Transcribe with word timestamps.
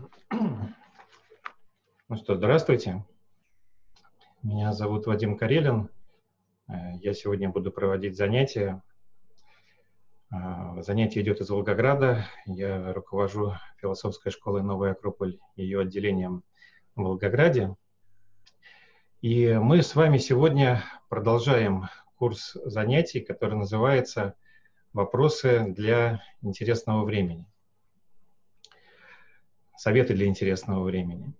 Ну 2.08 2.16
что, 2.16 2.34
здравствуйте. 2.34 3.04
Меня 4.42 4.72
зовут 4.72 5.06
Вадим 5.06 5.36
Карелин. 5.36 5.88
Э, 6.68 6.96
я 7.00 7.14
сегодня 7.14 7.48
буду 7.48 7.70
проводить 7.70 8.16
занятия. 8.16 8.82
Э, 10.32 10.82
занятие 10.82 11.20
идет 11.20 11.40
из 11.40 11.50
Волгограда. 11.50 12.24
Я 12.46 12.92
руковожу 12.92 13.54
философской 13.76 14.32
школой 14.32 14.62
«Новая 14.62 14.92
Акрополь», 14.92 15.38
ее 15.56 15.80
отделением 15.80 16.42
в 16.96 17.02
Волгограде. 17.02 17.76
И 19.20 19.54
мы 19.54 19.82
с 19.82 19.94
вами 19.94 20.18
сегодня 20.18 20.82
продолжаем 21.08 21.88
курс 22.16 22.56
занятий, 22.64 23.20
который 23.20 23.56
называется 23.56 24.34
«Вопросы 24.92 25.66
для 25.68 26.22
интересного 26.42 27.04
времени». 27.04 27.46
Советы 29.80 30.12
для 30.12 30.26
интересного 30.26 30.84
времени. 30.84 31.32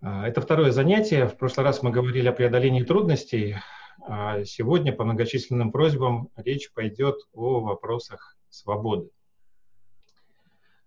А, 0.00 0.26
это 0.26 0.40
второе 0.40 0.72
занятие. 0.72 1.28
В 1.28 1.36
прошлый 1.36 1.64
раз 1.64 1.84
мы 1.84 1.92
говорили 1.92 2.26
о 2.26 2.32
преодолении 2.32 2.82
трудностей. 2.82 3.58
А 4.00 4.42
сегодня 4.42 4.92
по 4.92 5.04
многочисленным 5.04 5.70
просьбам 5.70 6.30
речь 6.34 6.72
пойдет 6.72 7.20
о 7.32 7.60
вопросах 7.60 8.36
свободы. 8.48 9.08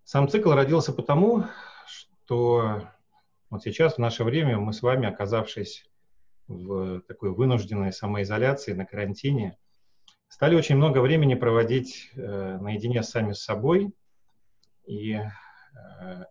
Сам 0.04 0.28
цикл 0.28 0.52
родился 0.52 0.92
потому, 0.92 1.46
что 1.86 2.90
вот 3.50 3.64
сейчас, 3.64 3.94
в 3.94 4.00
наше 4.00 4.26
время, 4.26 4.58
мы 4.58 4.74
с 4.74 4.82
вами, 4.82 5.08
оказавшись 5.08 5.90
в 6.50 7.00
такой 7.04 7.34
вынужденной 7.34 7.94
самоизоляции, 7.94 8.74
на 8.74 8.86
карантине, 8.86 9.58
стали 10.28 10.58
очень 10.58 10.76
много 10.76 11.00
времени 11.00 11.36
проводить 11.36 12.12
э, 12.14 12.58
наедине 12.60 13.04
сами 13.04 13.32
с 13.32 13.42
собой, 13.42 13.94
и 14.86 15.22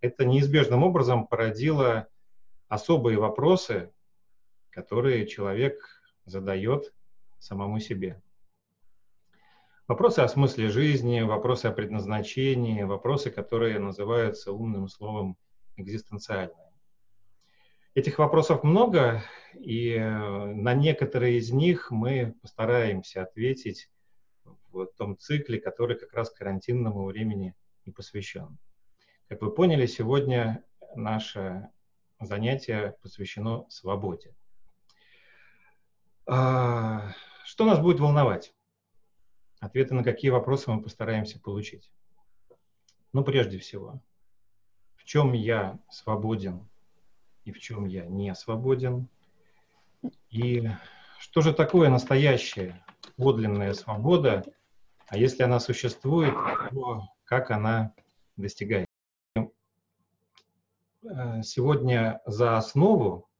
это 0.00 0.24
неизбежным 0.24 0.82
образом 0.82 1.26
породило 1.26 2.08
особые 2.68 3.18
вопросы, 3.18 3.92
которые 4.70 5.26
человек 5.26 6.02
задает 6.24 6.92
самому 7.38 7.80
себе. 7.80 8.22
Вопросы 9.88 10.20
о 10.20 10.28
смысле 10.28 10.68
жизни, 10.68 11.20
вопросы 11.20 11.66
о 11.66 11.72
предназначении, 11.72 12.82
вопросы, 12.82 13.30
которые 13.30 13.78
называются 13.78 14.52
умным 14.52 14.88
словом 14.88 15.36
экзистенциальные. 15.76 16.72
Этих 17.94 18.18
вопросов 18.18 18.64
много, 18.64 19.22
и 19.54 19.92
э, 19.92 20.44
на 20.52 20.74
некоторые 20.74 21.38
из 21.38 21.50
них 21.52 21.90
мы 21.90 22.34
постараемся 22.42 23.22
ответить 23.22 23.88
в 24.70 24.86
том 24.98 25.16
цикле, 25.16 25.60
который 25.60 25.96
как 25.96 26.12
раз 26.12 26.30
карантинному 26.30 27.06
времени 27.06 27.54
и 27.84 27.90
посвящен. 27.90 28.58
Как 29.28 29.42
вы 29.42 29.50
поняли, 29.50 29.86
сегодня 29.86 30.64
наше 30.94 31.68
занятие 32.20 32.96
посвящено 33.02 33.66
свободе. 33.68 34.36
А, 36.26 37.12
что 37.44 37.64
нас 37.64 37.80
будет 37.80 37.98
волновать? 37.98 38.54
Ответы 39.58 39.94
на 39.94 40.04
какие 40.04 40.30
вопросы 40.30 40.70
мы 40.70 40.80
постараемся 40.80 41.40
получить. 41.40 41.90
Ну, 43.12 43.24
прежде 43.24 43.58
всего, 43.58 44.00
в 44.94 45.02
чем 45.02 45.32
я 45.32 45.80
свободен 45.90 46.68
и 47.44 47.50
в 47.50 47.58
чем 47.58 47.86
я 47.86 48.06
не 48.06 48.32
свободен? 48.36 49.08
И 50.30 50.70
что 51.18 51.40
же 51.40 51.52
такое 51.52 51.88
настоящая 51.88 52.80
подлинная 53.16 53.74
свобода? 53.74 54.44
А 55.08 55.18
если 55.18 55.42
она 55.42 55.58
существует, 55.58 56.34
то 56.70 57.08
как 57.24 57.50
она 57.50 57.92
достигается? 58.36 58.85
Э, 61.16 61.42
сегодня 61.42 62.20
за 62.26 62.58
основу 62.58 63.30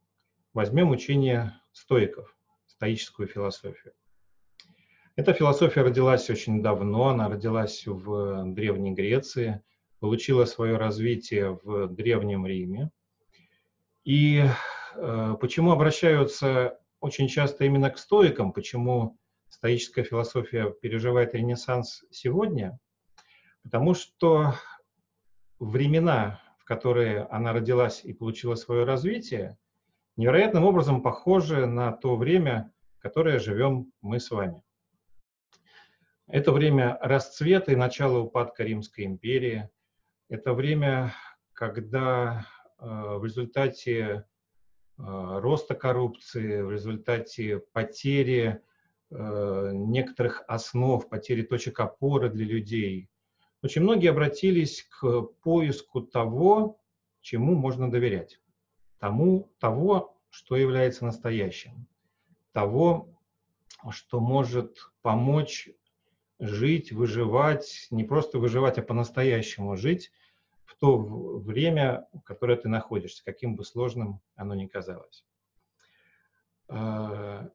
возьмем 0.55 0.91
учение 0.91 1.61
стоиков, 1.73 2.35
стоическую 2.67 3.29
философию. 3.29 3.93
Эта 5.15 5.35
философия 5.35 5.83
родилась 5.83 6.31
очень 6.31 6.63
давно, 6.63 7.09
она 7.09 7.29
родилась 7.29 7.87
в 7.87 8.45
Древней 8.55 8.93
Греции, 8.93 9.63
получила 10.01 10.47
свое 10.47 10.79
развитие 10.79 11.59
в 11.63 11.89
Древнем 11.89 12.47
Риме. 12.47 12.91
И 14.05 14.43
э, 14.95 15.35
почему 15.39 15.73
обращаются 15.73 16.79
очень 17.01 17.29
часто 17.29 17.65
именно 17.65 17.91
к 17.91 17.99
стоикам, 17.99 18.53
почему 18.53 19.19
стоическая 19.51 20.03
философия 20.03 20.71
переживает 20.71 21.35
ренессанс 21.35 22.05
сегодня? 22.11 22.79
Потому 23.63 23.93
что 23.93 24.55
времена 25.59 26.41
которые 26.67 27.23
она 27.31 27.53
родилась 27.53 28.05
и 28.05 28.13
получила 28.13 28.57
свое 28.57 28.85
развитие, 28.85 29.57
невероятным 30.17 30.65
образом 30.65 31.01
похожи 31.01 31.65
на 31.65 31.93
то 31.93 32.17
время, 32.17 32.73
которое 32.99 33.39
живем 33.39 33.93
мы 34.03 34.19
с 34.19 34.31
вами. 34.33 34.63
Это 36.27 36.51
время 36.51 36.99
расцвета 37.01 37.71
и 37.71 37.77
начала 37.77 38.19
упадка 38.19 38.65
Римской 38.65 39.05
империи. 39.05 39.71
Это 40.29 40.55
время, 40.55 41.15
когда 41.53 42.49
э, 42.81 42.85
в 42.85 43.25
результате 43.25 43.95
э, 44.03 44.23
роста 44.99 45.77
коррупции, 45.77 46.63
в 46.63 46.73
результате 46.73 47.61
потери 47.73 48.61
э, 49.13 49.71
некоторых 49.73 50.43
основ, 50.49 51.09
потери 51.09 51.43
точек 51.43 51.79
опоры 51.79 52.29
для 52.29 52.45
людей, 52.45 53.09
очень 53.67 53.83
многие 53.83 54.11
обратились 54.11 54.85
к 54.85 55.23
поиску 55.43 56.01
того, 56.01 56.81
чему 57.21 57.57
можно 57.57 57.91
доверять. 57.91 58.41
Тому, 59.01 59.51
того, 59.59 60.17
что 60.31 60.55
является 60.55 61.05
настоящим. 61.05 61.89
Того, 62.53 63.09
что 63.91 64.21
может 64.21 64.79
помочь 65.03 65.69
жить, 66.39 66.93
выживать, 66.93 67.89
не 67.91 68.05
просто 68.05 68.39
выживать, 68.39 68.79
а 68.79 68.83
по-настоящему 68.83 69.77
жить 69.77 70.13
в 70.65 70.77
то 70.77 70.97
время, 70.97 72.07
в 72.13 72.21
которое 72.21 72.57
ты 72.57 72.69
находишься, 72.69 73.25
каким 73.25 73.57
бы 73.57 73.65
сложным 73.65 74.21
оно 74.37 74.55
ни 74.55 74.67
казалось. 74.67 75.25
А, 76.69 77.51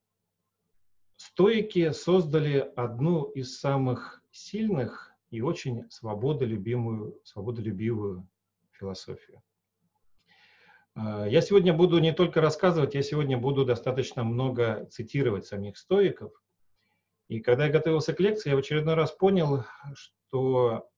стоики 1.16 1.92
создали 1.92 2.58
одну 2.76 3.24
из 3.24 3.58
самых 3.58 4.22
сильных 4.32 5.11
и 5.32 5.42
очень 5.42 5.90
свободолюбимую, 5.90 7.20
свободолюбивую 7.24 8.28
философию. 8.72 9.42
А, 10.94 11.26
я 11.26 11.42
сегодня 11.42 11.74
буду 11.74 12.00
не 12.00 12.14
только 12.14 12.42
рассказывать, 12.42 12.94
я 12.94 13.02
сегодня 13.02 13.38
буду 13.38 13.66
достаточно 13.66 14.24
много 14.24 14.86
цитировать 14.92 15.46
самих 15.46 15.78
стоиков. 15.78 16.34
И 17.30 17.40
когда 17.40 17.68
я 17.68 17.72
готовился 17.72 18.14
к 18.14 18.20
лекции, 18.20 18.50
я 18.50 18.58
в 18.58 18.60
очередной 18.60 18.96
раз 18.96 19.12
понял, 19.14 19.64
что, 19.94 20.90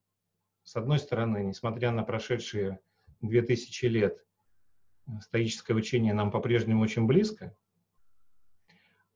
с 0.63 0.75
одной 0.75 0.97
стороны, 0.97 1.43
несмотря 1.43 1.91
на 1.91 2.03
прошедшие 2.03 2.79
две 3.21 3.43
тысячи 3.43 3.85
лет, 3.85 4.25
стоическое 5.21 5.75
учение 5.75 6.13
нам 6.13 6.31
по-прежнему 6.31 6.81
очень 6.81 7.05
близко, 7.05 7.55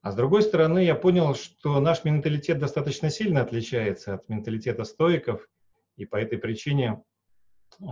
а 0.00 0.12
с 0.12 0.14
другой 0.14 0.42
стороны, 0.42 0.84
я 0.84 0.94
понял, 0.94 1.34
что 1.34 1.80
наш 1.80 2.04
менталитет 2.04 2.58
достаточно 2.58 3.10
сильно 3.10 3.42
отличается 3.42 4.14
от 4.14 4.28
менталитета 4.28 4.84
стоиков, 4.84 5.48
и 5.96 6.06
по 6.06 6.16
этой 6.16 6.38
причине 6.38 7.02
э, 7.80 7.84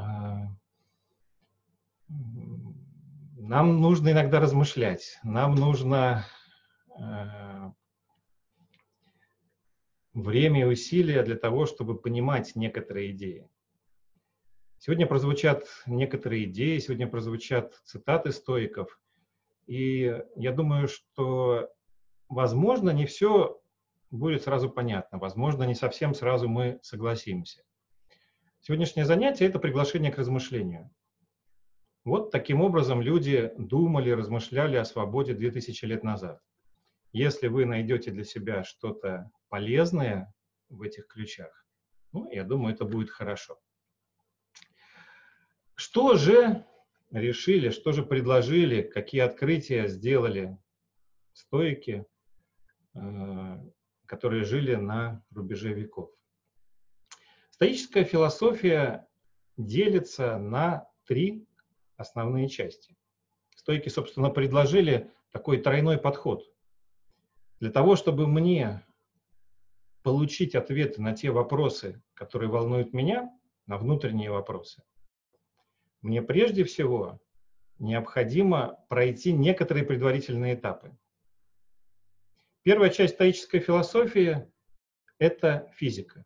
нам 2.08 3.80
нужно 3.80 4.12
иногда 4.12 4.38
размышлять, 4.38 5.18
нам 5.24 5.56
нужно 5.56 6.24
э, 6.96 7.72
время 10.14 10.60
и 10.60 10.64
усилия 10.64 11.24
для 11.24 11.36
того, 11.36 11.66
чтобы 11.66 11.98
понимать 12.00 12.54
некоторые 12.54 13.10
идеи. 13.10 13.48
Сегодня 14.78 15.08
прозвучат 15.08 15.66
некоторые 15.86 16.44
идеи, 16.44 16.78
сегодня 16.78 17.08
прозвучат 17.08 17.74
цитаты 17.84 18.30
стоиков, 18.30 19.00
и 19.66 20.22
я 20.36 20.52
думаю, 20.52 20.86
что 20.86 21.68
возможно, 22.28 22.90
не 22.90 23.06
все 23.06 23.60
будет 24.10 24.44
сразу 24.44 24.70
понятно, 24.70 25.18
возможно, 25.18 25.64
не 25.64 25.74
совсем 25.74 26.14
сразу 26.14 26.48
мы 26.48 26.78
согласимся. 26.82 27.62
Сегодняшнее 28.60 29.04
занятие– 29.04 29.46
это 29.46 29.58
приглашение 29.58 30.12
к 30.12 30.18
размышлению. 30.18 30.90
Вот 32.04 32.30
таким 32.30 32.60
образом 32.60 33.00
люди 33.00 33.52
думали, 33.58 34.10
размышляли 34.10 34.76
о 34.76 34.84
свободе 34.84 35.34
2000 35.34 35.84
лет 35.84 36.04
назад. 36.04 36.40
Если 37.12 37.48
вы 37.48 37.64
найдете 37.66 38.10
для 38.10 38.24
себя 38.24 38.64
что-то 38.64 39.30
полезное 39.48 40.32
в 40.68 40.82
этих 40.82 41.06
ключах, 41.06 41.66
ну, 42.12 42.30
я 42.30 42.44
думаю, 42.44 42.74
это 42.74 42.84
будет 42.84 43.10
хорошо. 43.10 43.58
Что 45.74 46.16
же 46.16 46.64
решили, 47.10 47.70
что 47.70 47.92
же 47.92 48.04
предложили, 48.04 48.82
какие 48.82 49.20
открытия 49.20 49.88
сделали 49.88 50.58
стоики 51.32 52.06
Э, 52.06 52.15
которые 54.06 54.44
жили 54.44 54.74
на 54.74 55.22
рубеже 55.30 55.72
веков. 55.72 56.10
Стоическая 57.50 58.04
философия 58.04 59.06
делится 59.56 60.38
на 60.38 60.88
три 61.06 61.46
основные 61.96 62.48
части. 62.48 62.96
Стойки, 63.56 63.88
собственно, 63.88 64.30
предложили 64.30 65.10
такой 65.32 65.58
тройной 65.58 65.98
подход. 65.98 66.44
Для 67.58 67.70
того, 67.70 67.96
чтобы 67.96 68.26
мне 68.26 68.86
получить 70.02 70.54
ответы 70.54 71.00
на 71.00 71.14
те 71.14 71.30
вопросы, 71.30 72.02
которые 72.14 72.50
волнуют 72.50 72.92
меня, 72.92 73.30
на 73.66 73.78
внутренние 73.78 74.30
вопросы, 74.30 74.82
мне 76.02 76.22
прежде 76.22 76.62
всего 76.64 77.18
необходимо 77.78 78.78
пройти 78.88 79.32
некоторые 79.32 79.84
предварительные 79.84 80.54
этапы. 80.54 80.96
Первая 82.66 82.90
часть 82.90 83.14
стоической 83.14 83.60
философии– 83.60 84.44
это 85.20 85.70
физика. 85.76 86.24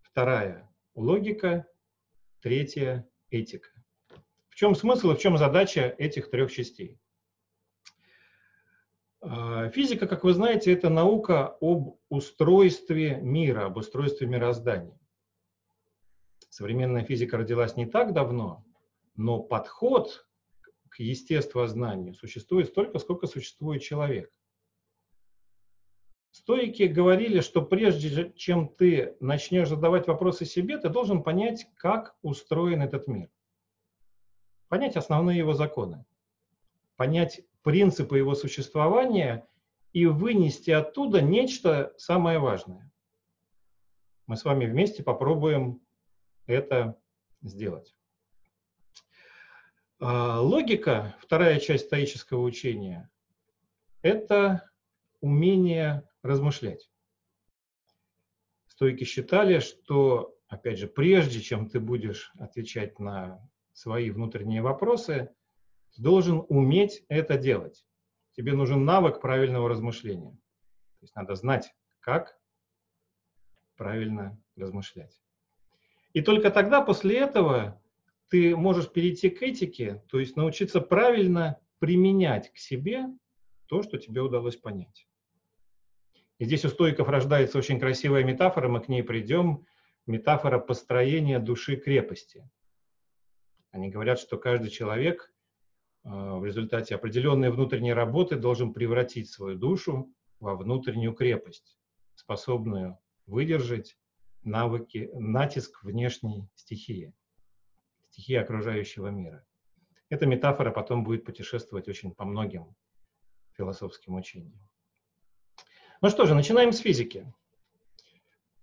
Вторая– 0.00 0.68
логика. 0.96 1.64
Третья– 2.40 3.08
этика. 3.30 3.68
В 4.48 4.56
чем 4.56 4.74
смысл 4.74 5.12
и 5.12 5.14
в 5.14 5.20
чем 5.20 5.38
задача 5.38 5.94
этих 5.96 6.28
трех 6.28 6.50
частей? 6.50 6.98
А, 9.20 9.68
физика, 9.68 10.08
как 10.08 10.24
вы 10.24 10.34
знаете, 10.34 10.72
это 10.72 10.88
наука 10.88 11.56
об 11.60 12.00
устройстве 12.08 13.20
мира, 13.20 13.66
об 13.66 13.76
устройстве 13.76 14.26
мироздания. 14.26 14.98
Современная 16.48 17.04
физика 17.04 17.36
родилась 17.36 17.76
не 17.76 17.86
так 17.86 18.12
давно, 18.12 18.66
но 19.14 19.40
подход 19.40 20.26
к 20.88 20.98
естествознанию 20.98 22.12
существует 22.12 22.70
столько, 22.70 22.98
сколько 22.98 23.28
существует 23.28 23.82
человек. 23.82 24.32
Стоики 26.32 26.84
говорили, 26.84 27.40
что 27.40 27.60
прежде 27.60 28.32
чем 28.32 28.66
ты 28.66 29.16
начнешь 29.20 29.68
задавать 29.68 30.06
вопросы 30.06 30.46
себе, 30.46 30.78
ты 30.78 30.88
должен 30.88 31.22
понять, 31.22 31.68
как 31.76 32.16
устроен 32.22 32.82
этот 32.82 33.06
мир. 33.06 33.28
Понять 34.68 34.96
основные 34.96 35.36
его 35.36 35.52
законы. 35.52 36.06
Понять 36.96 37.42
принципы 37.62 38.16
его 38.16 38.34
существования 38.34 39.46
и 39.92 40.06
вынести 40.06 40.70
оттуда 40.70 41.20
нечто 41.20 41.92
самое 41.98 42.38
важное. 42.38 42.90
Мы 44.26 44.38
с 44.38 44.44
вами 44.46 44.64
вместе 44.64 45.02
попробуем 45.02 45.82
это 46.46 46.98
сделать. 47.42 47.94
А, 50.00 50.40
логика, 50.40 51.14
вторая 51.20 51.60
часть 51.60 51.86
стоического 51.86 52.40
учения, 52.40 53.10
это 54.00 54.71
умение 55.22 56.06
размышлять. 56.22 56.90
Стойки 58.66 59.04
считали, 59.04 59.60
что, 59.60 60.36
опять 60.48 60.78
же, 60.78 60.88
прежде 60.88 61.40
чем 61.40 61.70
ты 61.70 61.80
будешь 61.80 62.32
отвечать 62.38 62.98
на 62.98 63.40
свои 63.72 64.10
внутренние 64.10 64.60
вопросы, 64.60 65.34
ты 65.94 66.02
должен 66.02 66.44
уметь 66.48 67.04
это 67.08 67.38
делать. 67.38 67.86
Тебе 68.32 68.52
нужен 68.52 68.84
навык 68.84 69.20
правильного 69.20 69.68
размышления. 69.68 70.32
То 70.32 71.04
есть 71.04 71.14
надо 71.14 71.34
знать, 71.34 71.74
как 72.00 72.38
правильно 73.76 74.38
размышлять. 74.56 75.20
И 76.12 76.20
только 76.20 76.50
тогда, 76.50 76.82
после 76.82 77.18
этого, 77.18 77.80
ты 78.28 78.56
можешь 78.56 78.90
перейти 78.90 79.30
к 79.30 79.42
этике, 79.42 80.02
то 80.08 80.18
есть 80.18 80.36
научиться 80.36 80.80
правильно 80.80 81.60
применять 81.78 82.52
к 82.52 82.58
себе 82.58 83.06
то, 83.66 83.82
что 83.82 83.98
тебе 83.98 84.22
удалось 84.22 84.56
понять. 84.56 85.06
Здесь 86.42 86.64
у 86.64 86.70
стоиков 86.70 87.08
рождается 87.08 87.56
очень 87.56 87.78
красивая 87.78 88.24
метафора, 88.24 88.68
мы 88.68 88.80
к 88.80 88.88
ней 88.88 89.04
придем, 89.04 89.64
метафора 90.06 90.58
построения 90.58 91.38
души 91.38 91.76
крепости. 91.76 92.50
Они 93.70 93.90
говорят, 93.90 94.18
что 94.18 94.36
каждый 94.38 94.68
человек 94.68 95.32
э, 96.02 96.08
в 96.08 96.44
результате 96.44 96.96
определенной 96.96 97.52
внутренней 97.52 97.92
работы 97.92 98.34
должен 98.34 98.72
превратить 98.72 99.30
свою 99.30 99.56
душу 99.56 100.12
во 100.40 100.56
внутреннюю 100.56 101.14
крепость, 101.14 101.78
способную 102.16 102.98
выдержать 103.26 103.96
навыки, 104.42 105.10
натиск 105.14 105.84
внешней 105.84 106.48
стихии, 106.56 107.14
стихии 108.08 108.34
окружающего 108.34 109.06
мира. 109.06 109.46
Эта 110.08 110.26
метафора 110.26 110.72
потом 110.72 111.04
будет 111.04 111.24
путешествовать 111.24 111.86
очень 111.86 112.12
по 112.12 112.24
многим 112.24 112.74
философским 113.56 114.16
учениям. 114.16 114.71
Ну 116.02 116.10
что 116.10 116.26
же, 116.26 116.34
начинаем 116.34 116.72
с 116.72 116.80
физики. 116.80 117.32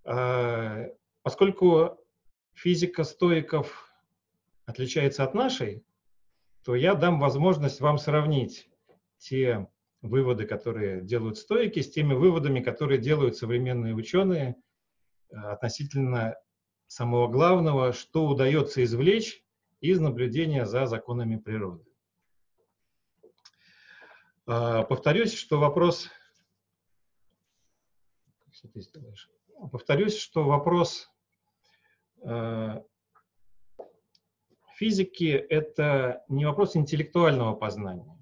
А, 0.03 0.88
поскольку 1.21 1.97
физика 2.53 3.06
стоиков 3.06 3.89
отличается 4.65 5.24
от 5.24 5.33
нашей, 5.33 5.86
то 6.65 6.75
я 6.75 6.95
дам 6.95 7.18
возможность 7.18 7.80
вам 7.80 7.97
сравнить 7.97 8.69
те 9.19 9.69
выводы, 10.01 10.45
которые 10.45 11.01
делают 11.01 11.38
стоики, 11.38 11.81
с 11.81 11.89
теми 11.89 12.13
выводами, 12.13 12.59
которые 12.59 13.00
делают 13.00 13.38
современные 13.38 13.95
ученые 13.95 14.57
а, 15.31 15.53
относительно 15.53 16.35
самого 16.88 17.30
главного, 17.30 17.94
что 17.94 18.27
удается 18.27 18.83
извлечь 18.83 19.45
из 19.80 20.01
наблюдения 20.01 20.65
за 20.65 20.88
законами 20.88 21.38
природы. 21.38 21.85
А, 24.45 24.83
повторюсь, 24.83 25.33
что 25.33 25.57
вопрос 25.57 26.09
что 28.59 28.67
ты 28.67 28.81
сделаешь. 28.81 29.29
Повторюсь, 29.71 30.17
что 30.17 30.44
вопрос 30.44 31.09
э, 32.21 32.83
физики– 34.75 35.31
это 35.50 36.25
не 36.27 36.45
вопрос 36.45 36.75
интеллектуального 36.75 37.56
познания. 37.56 38.21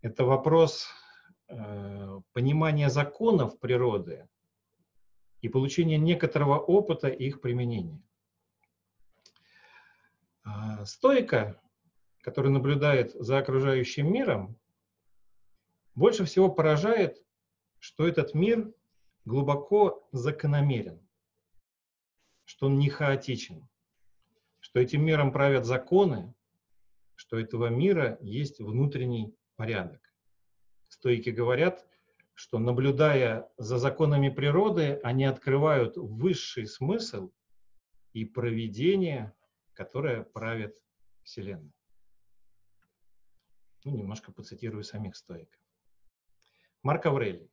Это 0.00 0.24
вопрос 0.24 0.86
э, 1.48 2.20
понимания 2.34 2.88
законов 2.88 3.58
природы 3.58 4.28
и 5.40 5.48
получения 5.48 5.98
некоторого 5.98 6.58
опыта 6.60 7.08
их 7.08 7.40
применения. 7.40 8.00
Э, 10.44 10.84
стойка, 10.84 11.60
который 12.20 12.52
наблюдает 12.52 13.10
за 13.14 13.38
окружающим 13.38 14.12
миром, 14.12 14.56
больше 15.96 16.24
всего 16.24 16.48
поражает, 16.48 17.20
что 17.80 18.06
этот 18.06 18.32
мир 18.32 18.72
глубоко 19.26 20.08
закономерен, 20.12 21.06
что 22.44 22.66
он 22.66 22.78
не 22.78 22.88
хаотичен, 22.88 23.68
что 24.60 24.80
этим 24.80 25.04
миром 25.04 25.32
правят 25.32 25.66
законы, 25.66 26.32
что 27.16 27.38
этого 27.38 27.66
мира 27.66 28.18
есть 28.20 28.60
внутренний 28.60 29.36
порядок. 29.56 30.00
Стойки 30.88 31.30
говорят, 31.30 31.86
что 32.34 32.58
наблюдая 32.58 33.50
за 33.56 33.78
законами 33.78 34.28
природы, 34.28 35.00
они 35.02 35.24
открывают 35.24 35.96
высший 35.96 36.66
смысл 36.66 37.32
и 38.12 38.24
проведение, 38.24 39.34
которое 39.72 40.22
правит 40.22 40.78
Вселенной. 41.22 41.72
Ну, 43.84 43.96
немножко 43.96 44.32
поцитирую 44.32 44.84
самих 44.84 45.16
стоиков. 45.16 45.60
Марк 46.82 47.06
Аврелий. 47.06 47.50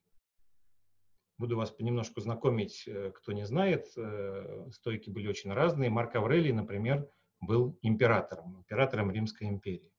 Буду 1.38 1.58
вас 1.58 1.72
понемножку 1.72 2.22
знакомить, 2.22 2.84
э, 2.88 3.12
кто 3.12 3.32
не 3.32 3.46
знает. 3.46 3.92
Э, 3.98 4.70
стойки 4.72 5.10
были 5.10 5.28
очень 5.28 5.52
разные. 5.52 5.90
Марк 5.90 6.16
Аврелий, 6.16 6.52
например, 6.52 7.10
был 7.42 7.78
императором, 7.82 8.58
императором 8.60 9.12
Римской 9.12 9.48
империи 9.48 9.92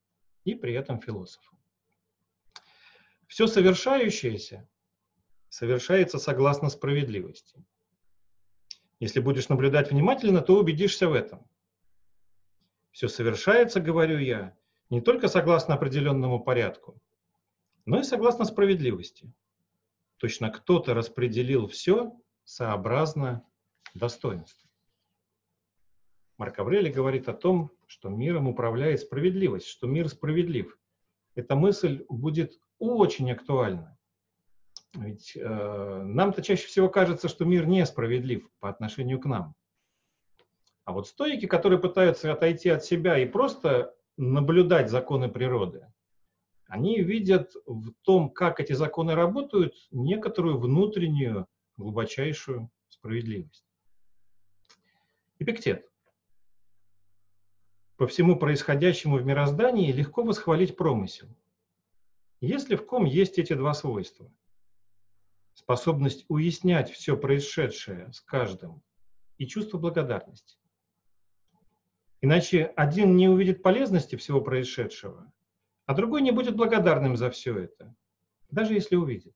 и 0.44 0.54
при 0.54 0.74
этом 0.74 1.00
философом. 1.00 1.58
Все 3.26 3.46
совершающееся 3.46 4.68
совершается 5.48 6.18
согласно 6.18 6.68
справедливости. 6.68 7.64
Если 9.00 9.20
будешь 9.20 9.48
наблюдать 9.48 9.90
внимательно, 9.90 10.40
то 10.40 10.58
убедишься 10.58 11.08
в 11.08 11.14
этом. 11.14 11.46
Все 12.92 13.08
совершается, 13.08 13.80
говорю 13.80 14.18
я, 14.18 14.56
не 14.88 15.00
только 15.00 15.28
согласно 15.28 15.74
определенному 15.74 16.38
порядку, 16.38 17.00
но 17.86 18.00
и 18.00 18.04
согласно 18.04 18.44
справедливости. 18.44 19.32
Точно 20.18 20.50
кто-то 20.50 20.94
распределил 20.94 21.66
все 21.66 22.12
сообразно 22.44 23.46
достоинству. 23.94 24.68
Марк 26.36 26.58
Аврелий 26.58 26.90
говорит 26.90 27.28
о 27.28 27.32
том, 27.32 27.70
что 27.86 28.08
миром 28.08 28.48
управляет 28.48 29.00
справедливость, 29.00 29.68
что 29.68 29.86
мир 29.86 30.08
справедлив. 30.08 30.76
Эта 31.34 31.54
мысль 31.54 32.04
будет 32.08 32.58
очень 32.78 33.30
актуальна. 33.30 33.96
Ведь 34.94 35.36
э, 35.36 36.02
нам-то 36.04 36.42
чаще 36.42 36.66
всего 36.66 36.88
кажется, 36.88 37.28
что 37.28 37.44
мир 37.44 37.66
несправедлив 37.66 38.48
по 38.60 38.68
отношению 38.68 39.20
к 39.20 39.26
нам. 39.26 39.54
А 40.84 40.92
вот 40.92 41.08
стойки, 41.08 41.46
которые 41.46 41.80
пытаются 41.80 42.32
отойти 42.32 42.68
от 42.68 42.84
себя 42.84 43.18
и 43.18 43.26
просто 43.26 43.94
наблюдать 44.16 44.90
законы 44.90 45.28
природы, 45.28 45.86
они 46.66 47.00
видят 47.00 47.54
в 47.66 47.92
том, 48.02 48.30
как 48.30 48.60
эти 48.60 48.72
законы 48.72 49.14
работают, 49.14 49.74
некоторую 49.90 50.58
внутреннюю, 50.58 51.46
глубочайшую 51.76 52.70
справедливость. 52.88 53.64
Эпиктет. 55.38 55.90
по 57.96 58.06
всему 58.06 58.36
происходящему 58.36 59.18
в 59.18 59.24
мироздании 59.24 59.92
легко 59.92 60.22
восхвалить 60.22 60.76
промысел. 60.76 61.28
Если 62.40 62.76
в 62.76 62.86
ком 62.86 63.04
есть 63.04 63.38
эти 63.38 63.52
два 63.52 63.72
свойства, 63.72 64.32
способность 65.54 66.24
уяснять 66.28 66.90
все 66.90 67.16
происшедшее 67.16 68.12
с 68.12 68.20
каждым 68.20 68.82
и 69.38 69.46
чувство 69.46 69.78
благодарности. 69.78 70.58
Иначе 72.20 72.64
один 72.76 73.16
не 73.16 73.28
увидит 73.28 73.62
полезности 73.62 74.16
всего 74.16 74.40
происшедшего, 74.40 75.32
а 75.86 75.94
другой 75.94 76.22
не 76.22 76.30
будет 76.30 76.56
благодарным 76.56 77.16
за 77.16 77.30
все 77.30 77.58
это, 77.58 77.94
даже 78.50 78.74
если 78.74 78.96
увидит. 78.96 79.34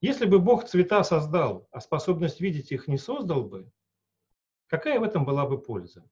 Если 0.00 0.24
бы 0.24 0.38
Бог 0.38 0.64
цвета 0.64 1.04
создал, 1.04 1.68
а 1.70 1.80
способность 1.80 2.40
видеть 2.40 2.72
их 2.72 2.88
не 2.88 2.96
создал 2.96 3.44
бы, 3.44 3.70
какая 4.66 4.98
в 4.98 5.02
этом 5.02 5.26
была 5.26 5.46
бы 5.46 5.60
польза? 5.60 6.08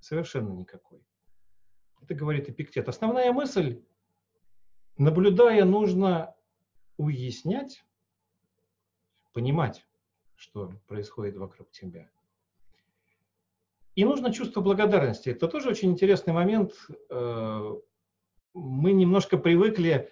Совершенно 0.00 0.52
никакой. 0.52 1.04
Это 2.00 2.14
говорит 2.14 2.48
Эпиктет. 2.48 2.88
Основная 2.88 3.32
мысль, 3.32 3.82
наблюдая, 4.96 5.64
нужно 5.64 6.34
уяснять, 6.96 7.84
понимать, 9.34 9.86
что 10.34 10.72
происходит 10.86 11.36
вокруг 11.36 11.70
тебя. 11.70 12.08
И 13.94 14.04
нужно 14.04 14.32
чувство 14.32 14.60
благодарности. 14.60 15.28
Это 15.28 15.48
тоже 15.48 15.68
очень 15.68 15.90
интересный 15.90 16.32
момент. 16.32 16.72
Э, 17.10 17.74
мы 18.58 18.92
немножко 18.92 19.38
привыкли 19.38 20.10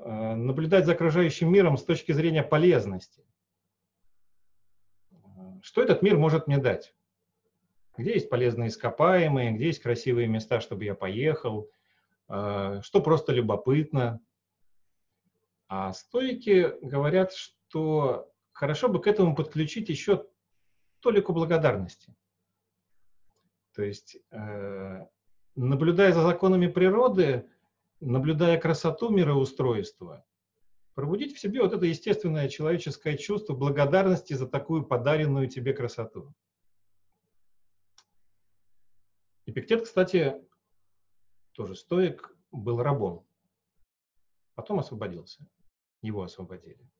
Э, 0.00 0.34
наблюдать 0.36 0.86
за 0.86 0.92
окружающим 0.92 1.52
миром 1.52 1.76
с 1.76 1.84
точки 1.84 2.12
зрения 2.12 2.42
полезности. 2.42 3.24
Что 5.60 5.82
этот 5.82 6.02
мир 6.02 6.16
может 6.16 6.46
мне 6.46 6.58
дать? 6.58 6.94
Где 7.96 8.14
есть 8.14 8.30
полезные 8.30 8.68
ископаемые, 8.68 9.52
где 9.52 9.66
есть 9.66 9.82
красивые 9.82 10.28
места, 10.28 10.60
чтобы 10.60 10.84
я 10.84 10.94
поехал, 10.94 11.68
э, 12.28 12.80
что 12.82 13.02
просто 13.02 13.32
любопытно. 13.32 14.20
А 15.66 15.92
стойки 15.92 16.74
говорят, 16.80 17.32
что 17.32 18.32
хорошо 18.52 18.88
бы 18.88 19.02
к 19.02 19.08
этому 19.08 19.34
подключить 19.34 19.88
еще 19.88 20.26
толику 21.00 21.32
благодарности. 21.32 22.14
То 23.74 23.82
есть, 23.82 24.16
э, 24.30 25.06
наблюдая 25.56 26.12
за 26.12 26.22
законами 26.22 26.68
природы, 26.68 27.50
наблюдая 28.00 28.58
красоту 28.58 29.10
мироустройства, 29.10 30.24
пробудить 30.94 31.36
в 31.36 31.40
себе 31.40 31.62
вот 31.62 31.72
это 31.72 31.86
естественное 31.86 32.48
человеческое 32.48 33.16
чувство 33.16 33.54
благодарности 33.54 34.34
за 34.34 34.46
такую 34.46 34.84
подаренную 34.84 35.48
тебе 35.48 35.72
красоту. 35.72 36.34
Эпиктет, 39.46 39.84
кстати, 39.84 40.34
тоже 41.52 41.74
стоик, 41.74 42.36
был 42.52 42.82
рабом. 42.82 43.26
Потом 44.54 44.80
освободился. 44.80 45.46
Его 46.02 46.22
освободили. 46.22 46.90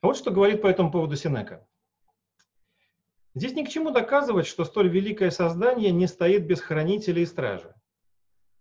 А 0.00 0.08
вот 0.08 0.16
что 0.16 0.30
говорит 0.30 0.62
по 0.62 0.66
этому 0.66 0.92
поводу 0.92 1.16
Синека. 1.16 1.66
Здесь 3.34 3.54
ни 3.54 3.64
к 3.64 3.68
чему 3.68 3.90
доказывать, 3.90 4.46
что 4.46 4.64
столь 4.64 4.88
великое 4.88 5.30
создание 5.30 5.90
не 5.90 6.06
стоит 6.06 6.46
без 6.46 6.60
хранителя 6.60 7.22
и 7.22 7.26
стража 7.26 7.75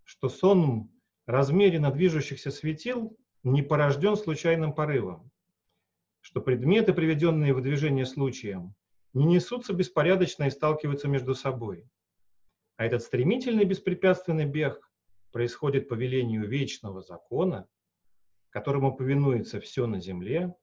что 0.05 0.29
сон 0.29 0.89
размеренно 1.25 1.91
движущихся 1.91 2.51
светил 2.51 3.17
не 3.43 3.62
порожден 3.62 4.15
случайным 4.15 4.74
порывом, 4.74 5.29
что 6.21 6.41
предметы, 6.41 6.93
приведенные 6.93 7.53
в 7.53 7.62
движение 7.62 8.05
случаем, 8.05 8.75
не 9.13 9.25
несутся 9.25 9.74
беспорядочно 9.74 10.45
и 10.45 10.50
сталкиваются 10.51 11.07
между 11.07 11.35
собой. 11.35 11.89
А 12.77 12.85
этот 12.85 13.01
стремительный 13.01 13.65
беспрепятственный 13.65 14.45
бег 14.45 14.89
происходит 15.31 15.89
по 15.89 15.93
велению 15.93 16.47
вечного 16.47 17.01
закона, 17.01 17.67
которому 18.50 18.95
повинуется 18.95 19.59
все 19.59 19.88
на 19.88 20.00
земле, 20.00 20.55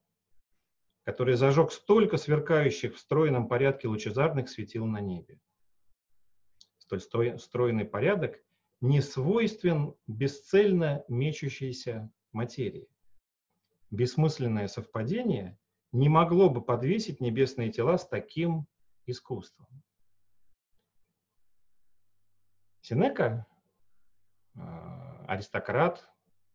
который 1.05 1.35
зажег 1.35 1.73
столько 1.73 2.17
сверкающих 2.17 2.95
в 2.95 2.99
стройном 2.99 3.49
порядке 3.49 3.89
лучезарных 3.89 4.49
светил 4.49 4.87
на 4.87 5.01
небе. 5.01 5.41
Столь 6.79 7.39
стройный 7.39 7.85
порядок 7.85 8.41
не 8.83 9.01
свойствен 9.01 9.95
бесцельно 10.09 11.05
мечущейся 11.07 12.11
материи. 12.33 12.89
Бессмысленное 13.91 14.67
совпадение 14.67 15.57
не 15.93 16.09
могло 16.09 16.51
бы 16.51 16.61
подвесить 16.61 17.21
небесные 17.21 17.71
тела 17.71 17.97
с 17.97 18.07
таким 18.07 18.67
искусством. 19.07 19.69
Синека, 22.81 23.47
а, 24.57 25.27
аристократ, 25.29 26.11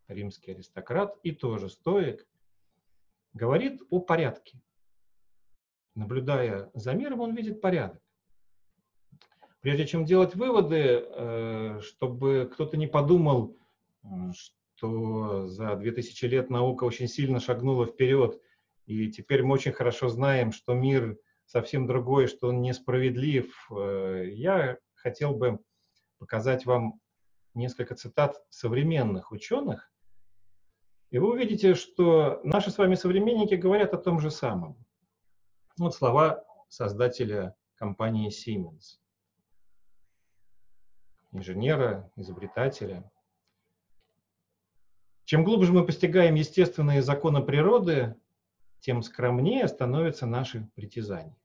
римский 0.09 0.51
аристократ 0.51 1.17
и 1.23 1.31
тоже 1.31 1.69
стоик, 1.69 2.27
говорит 3.31 3.81
о 3.89 4.01
порядке. 4.01 4.61
Наблюдая 5.95 6.71
за 6.73 6.93
миром, 6.93 7.21
он 7.21 7.33
видит 7.33 7.61
порядок. 7.61 8.01
Прежде 9.61 9.87
чем 9.87 10.05
делать 10.05 10.35
выводы, 10.35 11.03
э, 11.03 11.79
чтобы 11.81 12.49
кто-то 12.53 12.77
не 12.77 12.87
подумал, 12.87 13.57
э, 14.03 14.07
что 14.75 15.47
за 15.47 15.75
2000 15.75 16.25
лет 16.25 16.49
наука 16.49 16.83
очень 16.83 17.07
сильно 17.07 17.39
шагнула 17.39 17.87
вперед, 17.87 18.39
и 18.85 19.11
теперь 19.11 19.43
мы 19.43 19.55
очень 19.55 19.71
хорошо 19.71 20.09
знаем, 20.09 20.51
что 20.51 20.73
мир 20.73 21.17
совсем 21.45 21.87
другой, 21.87 22.27
что 22.27 22.49
он 22.49 22.61
несправедлив. 22.61 23.67
Э, 23.71 24.25
я 24.31 24.77
хотел 24.93 25.33
бы 25.33 25.59
показать 26.19 26.65
вам 26.65 26.99
несколько 27.55 27.95
цитат 27.95 28.43
современных 28.49 29.31
ученых, 29.31 29.91
и 31.09 31.17
вы 31.17 31.31
увидите, 31.31 31.73
что 31.73 32.41
наши 32.43 32.69
с 32.69 32.77
вами 32.77 32.93
современники 32.93 33.55
говорят 33.55 33.93
о 33.93 33.97
том 33.97 34.19
же 34.19 34.29
самом. 34.29 34.77
Вот 35.79 35.95
слова 35.95 36.43
создателя 36.69 37.55
компании 37.75 38.29
Siemens 38.29 38.99
инженера, 41.37 42.11
изобретателя. 42.15 43.09
Чем 45.23 45.43
глубже 45.43 45.71
мы 45.71 45.85
постигаем 45.85 46.35
естественные 46.35 47.01
законы 47.01 47.43
природы, 47.43 48.15
тем 48.79 49.01
скромнее 49.01 49.67
становятся 49.67 50.25
наши 50.25 50.69
притязания. 50.75 51.37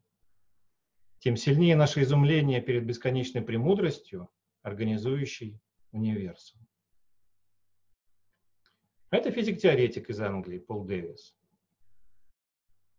Тем 1.18 1.36
сильнее 1.36 1.76
наше 1.76 2.02
изумление 2.02 2.60
перед 2.60 2.84
бесконечной 2.84 3.42
премудростью, 3.42 4.28
организующей 4.62 5.60
универсум. 5.92 6.60
Это 9.10 9.30
физик-теоретик 9.30 10.08
из 10.10 10.20
Англии 10.20 10.58
Пол 10.58 10.84
Дэвис. 10.84 11.36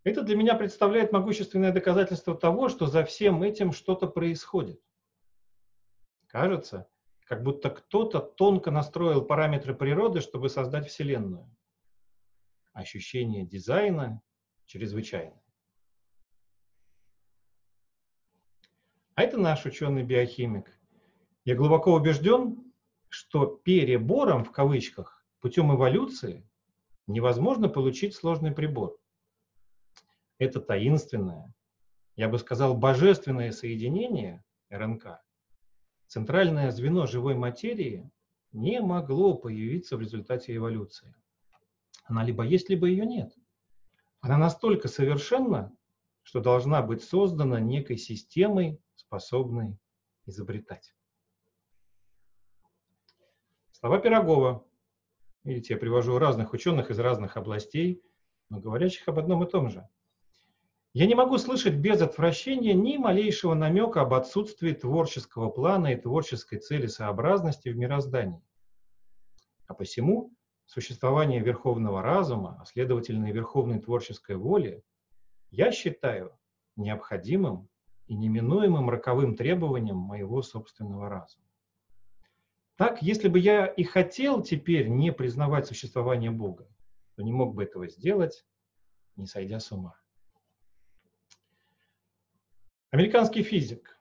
Это 0.04 0.22
для 0.22 0.36
меня 0.36 0.56
представляет 0.56 1.12
могущественное 1.12 1.72
доказательство 1.72 2.36
того, 2.36 2.70
что 2.70 2.88
за 2.88 3.04
всем 3.04 3.42
этим 3.42 3.72
что-то 3.72 4.08
происходит– 4.08 4.82
Кажется, 6.34 6.90
как 7.26 7.44
будто 7.44 7.70
кто-то 7.70 8.20
тонко 8.20 8.72
настроил 8.72 9.24
параметры 9.24 9.76
природы, 9.76 10.20
чтобы 10.20 10.50
создать 10.50 10.88
Вселенную. 10.88 11.48
Ощущение 12.74 13.46
дизайна 13.46 14.20
чрезвычайно. 14.66 15.40
А 19.14 19.22
это 19.22 19.38
наш 19.38 19.64
ученый-биохимик. 19.68 20.76
Я 21.46 21.54
глубоко 21.54 21.94
убежден, 21.94 22.74
что 23.10 23.46
перебором, 23.46 24.44
в 24.44 24.52
кавычках, 24.52 25.24
путем 25.40 25.72
эволюции 25.72 26.50
невозможно 27.06 27.70
получить 27.70 28.16
сложный 28.16 28.52
прибор. 28.52 29.00
Это 30.40 30.60
таинственное, 30.60 31.54
я 32.16 32.28
бы 32.28 32.40
сказал, 32.40 32.76
божественное 32.76 33.52
соединение 33.52 34.44
РНК 34.72 35.22
центральное 36.14 36.70
звено 36.70 37.08
живой 37.08 37.34
материи 37.34 38.08
не 38.52 38.80
могло 38.82 39.34
появиться 39.34 39.98
в 39.98 40.02
результате 40.02 40.56
эволюции. 40.56 41.16
Она 42.04 42.24
либо 42.24 42.44
есть, 42.44 42.70
либо 42.70 42.86
ее 42.86 43.04
нет. 43.08 43.34
Она 44.22 44.38
настолько 44.38 44.88
совершенна, 44.88 45.76
что 46.22 46.40
должна 46.40 46.84
быть 46.84 47.04
создана 47.04 47.60
некой 47.60 47.98
системой, 47.98 48.80
способной 48.94 49.80
изобретать. 50.28 50.94
Слова 53.72 53.98
Пирогова. 53.98 54.64
Видите, 55.44 55.74
я 55.74 55.80
привожу 55.80 56.20
разных 56.20 56.54
ученых 56.54 56.92
из 56.92 57.00
разных 57.00 57.38
областей, 57.38 58.04
но 58.50 58.60
говорящих 58.60 59.08
об 59.08 59.18
одном 59.18 59.44
и 59.44 59.50
том 59.50 59.72
же– 59.72 59.90
я 60.94 61.08
не 61.08 61.16
могу 61.16 61.40
слышать 61.40 61.74
без 61.74 62.02
отвращения 62.02 62.76
ни 62.76 62.98
малейшего 62.98 63.56
намека 63.56 64.02
об 64.02 64.14
отсутствии 64.14 64.74
творческого 64.74 65.50
плана 65.50 65.88
и 65.88 65.96
творческой 65.96 66.60
целесообразности 66.60 67.70
в 67.70 67.78
мироздании. 67.78 68.44
А 69.66 69.74
посему 69.74 70.36
существование 70.66 71.42
верховного 71.42 72.04
разума, 72.04 72.60
а 72.62 72.66
следовательно 72.66 73.26
и 73.26 73.32
верховной 73.32 73.80
творческой 73.80 74.36
воли, 74.36 74.84
я 75.50 75.72
считаю 75.72 76.38
необходимым 76.76 77.70
и 78.06 78.14
неминуемым 78.14 78.88
роковым 78.90 79.36
требованиям 79.36 79.98
моего 79.98 80.44
собственного 80.44 81.10
разума. 81.10 81.46
Так, 82.76 83.02
если 83.02 83.30
бы 83.30 83.40
я 83.40 83.66
и 83.66 83.84
хотел 83.84 84.44
теперь 84.44 84.90
не 84.90 85.12
признавать 85.12 85.66
существование 85.66 86.30
Бога, 86.32 86.68
то 87.16 87.24
не 87.24 87.32
мог 87.32 87.56
бы 87.56 87.64
этого 87.64 87.88
сделать, 87.88 88.46
не 89.16 89.26
сойдя 89.26 89.60
с 89.60 89.72
ума. 89.72 90.03
Американский 92.94 93.42
физик. 93.42 93.98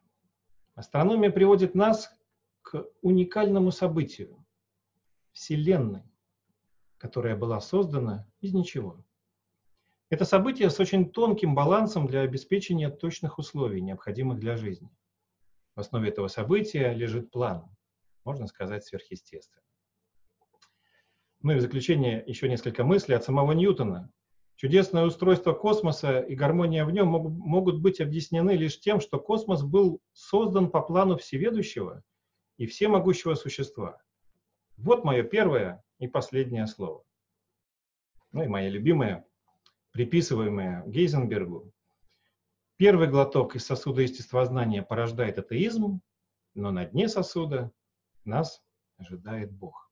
Астрономия 0.74 1.30
приводит 1.30 1.74
нас 1.74 2.14
к 2.60 2.84
уникальному 3.00 3.70
событию– 3.70 4.44
Вселенной, 5.32 6.02
которая 6.98 7.34
была 7.34 7.58
создана 7.62 8.30
из 8.42 8.52
ничего. 8.52 9.02
Это 10.10 10.26
событие 10.26 10.68
с 10.68 10.78
очень 10.78 11.10
тонким 11.10 11.54
балансом 11.54 12.06
для 12.06 12.20
обеспечения 12.20 12.90
точных 12.90 13.38
условий, 13.38 13.80
необходимых 13.80 14.38
для 14.38 14.58
жизни. 14.58 14.94
В 15.74 15.80
основе 15.80 16.10
этого 16.10 16.28
события 16.28 16.92
лежит 16.92 17.30
план, 17.30 17.74
можно 18.26 18.46
сказать, 18.46 18.84
сверхъестественный. 18.84 19.64
Ну 21.40 21.52
и 21.52 21.56
в 21.56 21.62
заключение 21.62 22.22
еще 22.26 22.46
несколько 22.46 22.84
мыслей 22.84 23.14
от 23.14 23.24
самого 23.24 23.52
Ньютона. 23.52 24.12
Чудесное 24.62 25.04
устройство 25.04 25.54
космоса 25.54 26.20
и 26.20 26.36
гармония 26.36 26.84
в 26.84 26.92
нем 26.92 27.08
могут 27.08 27.80
быть 27.80 28.00
объяснены 28.00 28.52
лишь 28.52 28.78
тем, 28.78 29.00
что 29.00 29.18
космос 29.18 29.64
был 29.64 30.00
создан 30.12 30.70
по 30.70 30.80
плану 30.82 31.16
всеведущего 31.16 32.04
и 32.58 32.66
всемогущего 32.66 33.34
существа. 33.34 34.00
Вот 34.76 35.02
мое 35.02 35.24
первое 35.24 35.82
и 35.98 36.06
последнее 36.06 36.68
слово. 36.68 37.02
Ну 38.30 38.44
и 38.44 38.46
мое 38.46 38.68
любимое 38.68 39.26
приписываемое 39.90 40.84
Гейзенбергу, 40.86 41.72
первый 42.76 43.08
глоток 43.08 43.56
из 43.56 43.66
сосуда 43.66 44.02
естествознания 44.02 44.84
порождает 44.84 45.40
атеизм, 45.40 46.02
но 46.54 46.70
на 46.70 46.84
дне 46.84 47.08
сосуда 47.08 47.72
нас 48.24 48.62
ожидает 48.96 49.50
Бог. 49.50 49.91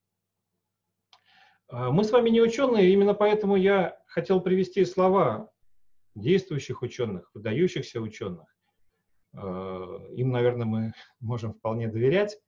А, 1.70 1.90
мы 1.90 2.02
с 2.02 2.10
вами 2.10 2.30
не 2.30 2.40
ученые, 2.42 2.92
именно 2.92 3.14
поэтому 3.14 3.56
я 3.56 3.96
хотел 4.06 4.40
привести 4.40 4.84
слова 4.84 5.52
действующих 6.16 6.82
ученых, 6.82 7.30
выдающихся 7.32 8.00
ученых. 8.00 8.56
А, 9.34 10.06
им, 10.10 10.30
наверное, 10.30 10.66
мы 10.66 10.92
можем 11.20 11.54
вполне 11.54 11.88
доверять. 11.88 12.40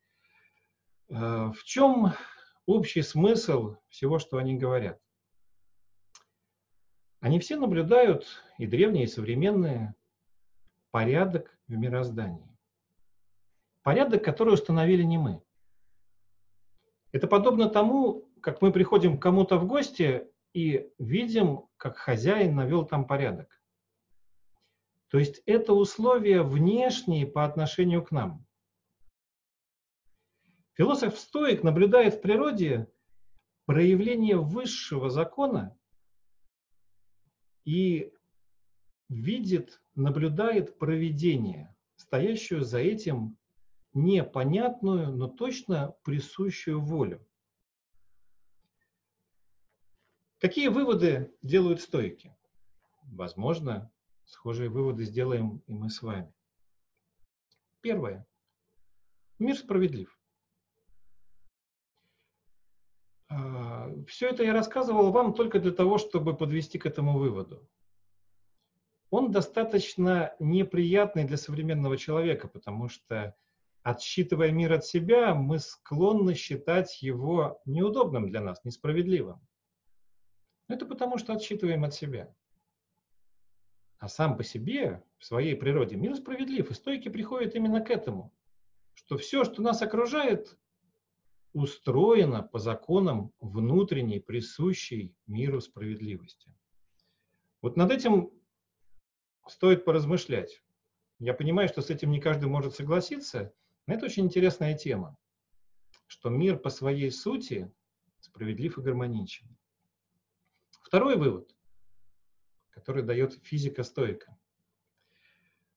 А, 1.10 1.52
в 1.52 1.62
чем 1.62 2.14
общий 2.66 3.02
смысл 3.02 3.76
всего, 3.88 4.18
что 4.18 4.38
они 4.38 4.56
говорят? 4.56 5.00
Они 7.20 7.38
все 7.38 7.54
наблюдают, 7.56 8.26
и 8.58 8.66
древние, 8.66 9.04
и 9.04 9.08
современные, 9.08 9.94
порядок 10.90 11.56
в 11.68 11.76
мироздании. 11.76 12.58
Порядок, 13.82 14.24
который 14.24 14.54
установили 14.54 15.04
не 15.04 15.18
мы. 15.18 15.40
Это 17.12 17.28
подобно 17.28 17.68
тому, 17.68 18.31
как 18.42 18.60
мы 18.60 18.72
приходим 18.72 19.18
к 19.18 19.22
кому-то 19.22 19.56
в 19.56 19.66
гости 19.66 20.28
и 20.52 20.90
видим, 20.98 21.68
как 21.76 21.96
хозяин 21.96 22.54
навел 22.54 22.84
там 22.84 23.06
порядок. 23.06 23.62
То 25.08 25.18
есть 25.18 25.42
это 25.46 25.72
условия 25.72 26.42
внешние 26.42 27.26
по 27.26 27.44
отношению 27.44 28.02
к 28.02 28.10
нам. 28.10 28.44
Философ-стоик 30.74 31.62
наблюдает 31.62 32.14
в 32.14 32.20
природе 32.20 32.90
проявление 33.66 34.36
высшего 34.36 35.10
закона 35.10 35.78
и 37.64 38.12
видит, 39.08 39.82
наблюдает 39.94 40.78
проведение, 40.78 41.76
стоящую 41.96 42.64
за 42.64 42.78
этим 42.78 43.36
непонятную, 43.92 45.12
но 45.12 45.28
точно 45.28 45.94
присущую 46.02 46.80
волю. 46.80 47.24
Какие 50.42 50.66
выводы 50.66 51.32
делают 51.40 51.80
стойки? 51.80 52.36
Возможно, 53.04 53.92
схожие 54.24 54.70
выводы 54.70 55.04
сделаем 55.04 55.62
и 55.68 55.72
мы 55.72 55.88
с 55.88 56.02
вами. 56.02 56.34
Первое. 57.80 58.26
Мир 59.38 59.56
справедлив. 59.56 60.18
А, 63.28 63.88
Все 64.08 64.30
это 64.30 64.42
я 64.42 64.52
рассказывал 64.52 65.12
вам 65.12 65.32
только 65.32 65.60
для 65.60 65.70
того, 65.70 65.98
чтобы 65.98 66.36
подвести 66.36 66.76
к 66.76 66.86
этому 66.86 67.20
выводу. 67.20 67.70
Он 69.10 69.30
достаточно 69.30 70.34
неприятный 70.40 71.22
для 71.22 71.36
современного 71.36 71.96
человека, 71.96 72.48
потому 72.48 72.88
что, 72.88 73.36
отсчитывая 73.84 74.50
мир 74.50 74.72
от 74.72 74.84
себя, 74.84 75.36
мы 75.36 75.60
склонны 75.60 76.34
считать 76.34 77.00
его 77.00 77.60
неудобным 77.64 78.28
для 78.28 78.40
нас, 78.40 78.64
несправедливым. 78.64 79.40
Это 80.68 80.86
потому, 80.86 81.18
что 81.18 81.32
отсчитываем 81.32 81.84
от 81.84 81.94
себя. 81.94 82.34
А 83.98 84.08
сам 84.08 84.36
по 84.36 84.42
себе, 84.42 85.04
в 85.18 85.24
своей 85.24 85.54
природе, 85.54 85.96
мир 85.96 86.16
справедлив, 86.16 86.70
и 86.70 86.74
стойки 86.74 87.08
приходят 87.08 87.54
именно 87.54 87.80
к 87.80 87.90
этому, 87.90 88.34
что 88.94 89.16
все, 89.16 89.44
что 89.44 89.62
нас 89.62 89.80
окружает, 89.82 90.58
устроена 91.52 92.42
по 92.42 92.58
законам 92.58 93.32
внутренней, 93.40 94.20
присущей 94.20 95.14
миру 95.26 95.60
справедливости. 95.60 96.54
Вот 97.60 97.76
над 97.76 97.92
этим 97.92 98.30
стоит 99.46 99.84
поразмышлять. 99.84 100.62
Я 101.18 101.34
понимаю, 101.34 101.68
что 101.68 101.82
с 101.82 101.90
этим 101.90 102.10
не 102.10 102.20
каждый 102.20 102.48
может 102.48 102.74
согласиться, 102.74 103.54
но 103.86 103.94
это 103.94 104.06
очень 104.06 104.24
интересная 104.24 104.76
тема, 104.76 105.16
что 106.06 106.30
мир 106.30 106.58
по 106.58 106.70
своей 106.70 107.10
сути 107.10 107.72
справедлив 108.20 108.78
и 108.78 108.80
гармоничен. 108.80 109.56
Второй 110.92 111.16
вывод, 111.16 111.50
который 112.68 113.02
дает 113.02 113.32
физика 113.44 113.82
стойка. 113.82 114.36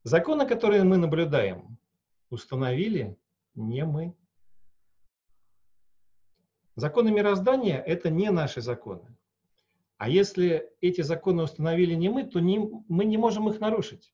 Законы, 0.04 0.46
которые 0.46 0.84
мы 0.84 0.98
наблюдаем, 0.98 1.78
установили 2.30 3.18
не 3.54 3.86
мы. 3.86 4.14
Законы 6.76 7.12
мироздания– 7.12 7.80
это 7.88 8.10
не 8.10 8.30
наши 8.30 8.60
законы. 8.60 9.16
А 9.96 10.10
если 10.10 10.70
эти 10.82 11.00
законы 11.00 11.44
установили 11.44 11.94
не 11.94 12.10
мы, 12.10 12.26
то 12.26 12.42
не, 12.42 12.60
мы 12.90 13.06
не 13.06 13.16
можем 13.16 13.48
их 13.48 13.62
нарушить. 13.62 14.14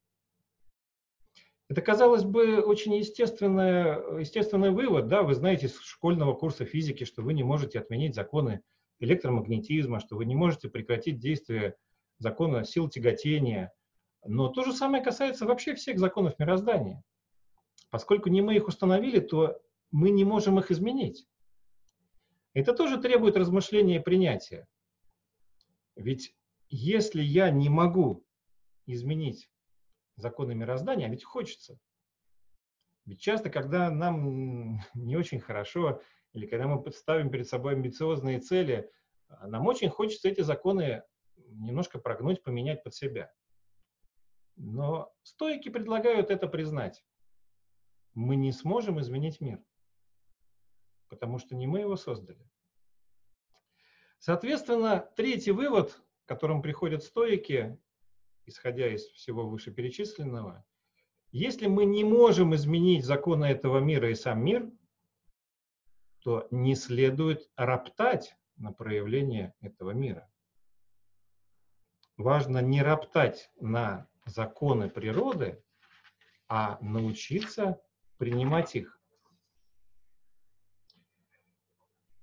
Это, 1.68 1.82
казалось 1.82 2.26
бы, 2.26 2.62
очень 2.62 2.94
естественный, 2.94 4.20
естественный 4.20 4.70
вывод. 4.70 5.08
Да? 5.08 5.24
Вы 5.24 5.34
знаете 5.34 5.66
из 5.66 5.80
школьного 5.80 6.36
курса 6.36 6.64
физики, 6.64 7.06
что 7.06 7.24
вы 7.24 7.34
не 7.34 7.42
можете 7.42 7.80
отменить 7.80 8.14
законы 8.14 8.62
электромагнетизма, 9.02 10.00
что 10.00 10.16
вы 10.16 10.26
не 10.26 10.36
можете 10.36 10.70
прекратить 10.70 11.20
действие 11.20 11.76
закона 12.20 12.64
сил 12.64 12.88
тяготения. 12.88 13.74
Но 14.24 14.48
то 14.48 14.64
же 14.64 14.72
самое 14.72 15.04
касается 15.04 15.46
вообще 15.46 15.76
всех 15.76 16.00
законов 16.00 16.38
мироздания. 16.40 17.04
Поскольку 17.90 18.30
не 18.30 18.42
мы 18.42 18.56
их 18.56 18.68
установили, 18.68 19.20
то 19.20 19.60
мы 19.90 20.12
не 20.12 20.24
можем 20.24 20.60
их 20.60 20.72
изменить. 20.72 21.28
Это 22.54 22.74
тоже 22.74 23.02
требует 23.02 23.36
размышления 23.36 23.98
и 23.98 24.04
принятия. 24.04 24.68
Ведь 25.96 26.36
если 26.70 27.22
я 27.22 27.50
не 27.50 27.70
могу 27.70 28.24
изменить 28.86 29.50
законы 30.16 30.54
мироздания, 30.54 31.08
а 31.08 31.10
ведь 31.10 31.24
хочется. 31.24 31.80
Ведь 33.06 33.20
часто, 33.20 33.50
когда 33.50 33.90
нам 33.90 34.80
не 34.94 35.16
очень 35.18 35.40
хорошо, 35.40 36.02
или 36.34 36.46
когда 36.46 36.68
мы 36.68 36.92
ставим 36.92 37.30
перед 37.30 37.48
собой 37.48 37.74
амбициозные 37.74 38.40
цели, 38.40 38.90
нам 39.44 39.68
очень 39.68 39.90
хочется 39.90 40.30
эти 40.30 40.42
законы 40.42 41.04
немножко 41.38 42.00
прогнуть, 42.00 42.44
поменять 42.44 42.84
под 42.84 42.94
себя. 42.94 43.32
Но 44.56 45.14
стойки 45.24 45.70
предлагают 45.70 46.30
это 46.30 46.48
признать. 46.48 47.04
Мы 48.14 48.36
не 48.36 48.52
сможем 48.52 49.00
изменить 49.00 49.42
мир 49.42 49.64
потому 51.12 51.40
что 51.40 51.56
не 51.56 51.68
мы 51.68 51.82
его 51.82 51.98
создали. 51.98 52.50
Соответственно, 54.18 55.10
третий 55.18 55.52
вывод, 55.52 56.02
к 56.24 56.30
которому 56.30 56.62
приходят 56.62 57.04
стоики, 57.04 57.78
исходя 58.46 58.88
из 58.88 59.06
всего 59.08 59.48
вышеперечисленного, 59.48 60.66
если 61.32 61.68
мы 61.68 61.84
не 61.84 62.06
можем 62.06 62.56
изменить 62.56 63.06
законы 63.06 63.46
этого 63.46 63.80
мира 63.80 64.10
и 64.10 64.16
сам 64.16 64.44
мир, 64.44 64.72
то 66.22 66.48
не 66.52 66.76
следует 66.76 67.50
роптать 67.56 68.36
на 68.58 68.72
проявление 68.72 69.54
этого 69.60 69.92
мира. 69.92 70.30
Важно 72.18 72.60
не 72.60 72.84
роптать 72.84 73.50
на 73.60 74.08
законы 74.26 74.90
природы, 74.90 75.64
а 76.48 76.78
научиться 76.82 77.82
принимать 78.18 78.76
их. 78.76 79.00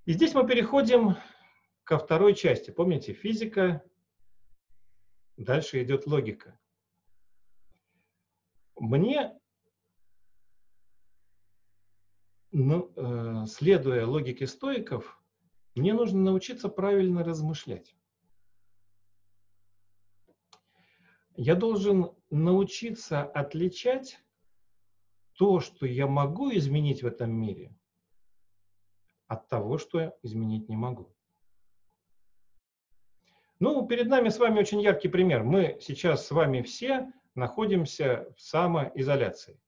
И 0.05 0.13
здесь 0.13 0.33
мы 0.33 0.47
переходим 0.47 1.17
ко 1.83 1.97
второй 1.97 2.33
части. 2.33 2.71
Помните, 2.71 3.13
физика, 3.13 3.83
дальше 5.35 5.83
идет 5.83 6.07
логика. 6.07 6.57
Мне 8.75 9.38
ну, 12.51 12.91
э, 12.95 13.45
следуя 13.47 14.05
логике 14.05 14.47
стоиков, 14.47 15.21
мне 15.75 15.93
нужно 15.93 16.19
научиться 16.19 16.69
правильно 16.69 17.23
размышлять. 17.23 17.95
Я 21.35 21.55
должен 21.55 22.11
научиться 22.29 23.23
отличать 23.23 24.19
то, 25.33 25.59
что 25.61 25.85
я 25.85 26.05
могу 26.05 26.51
изменить 26.51 27.01
в 27.01 27.07
этом 27.07 27.31
мире, 27.31 27.73
от 29.27 29.47
того, 29.47 29.77
что 29.77 29.99
я 29.99 30.13
изменить 30.21 30.67
не 30.67 30.75
могу. 30.75 31.15
Ну, 33.59 33.85
перед 33.87 34.07
нами 34.07 34.29
с 34.29 34.39
вами 34.39 34.59
очень 34.59 34.81
яркий 34.81 35.07
пример. 35.07 35.43
Мы 35.43 35.77
сейчас 35.81 36.25
с 36.27 36.31
вами 36.31 36.61
все 36.61 37.11
находимся 37.35 38.33
в 38.35 38.41
самоизоляции. 38.41 39.59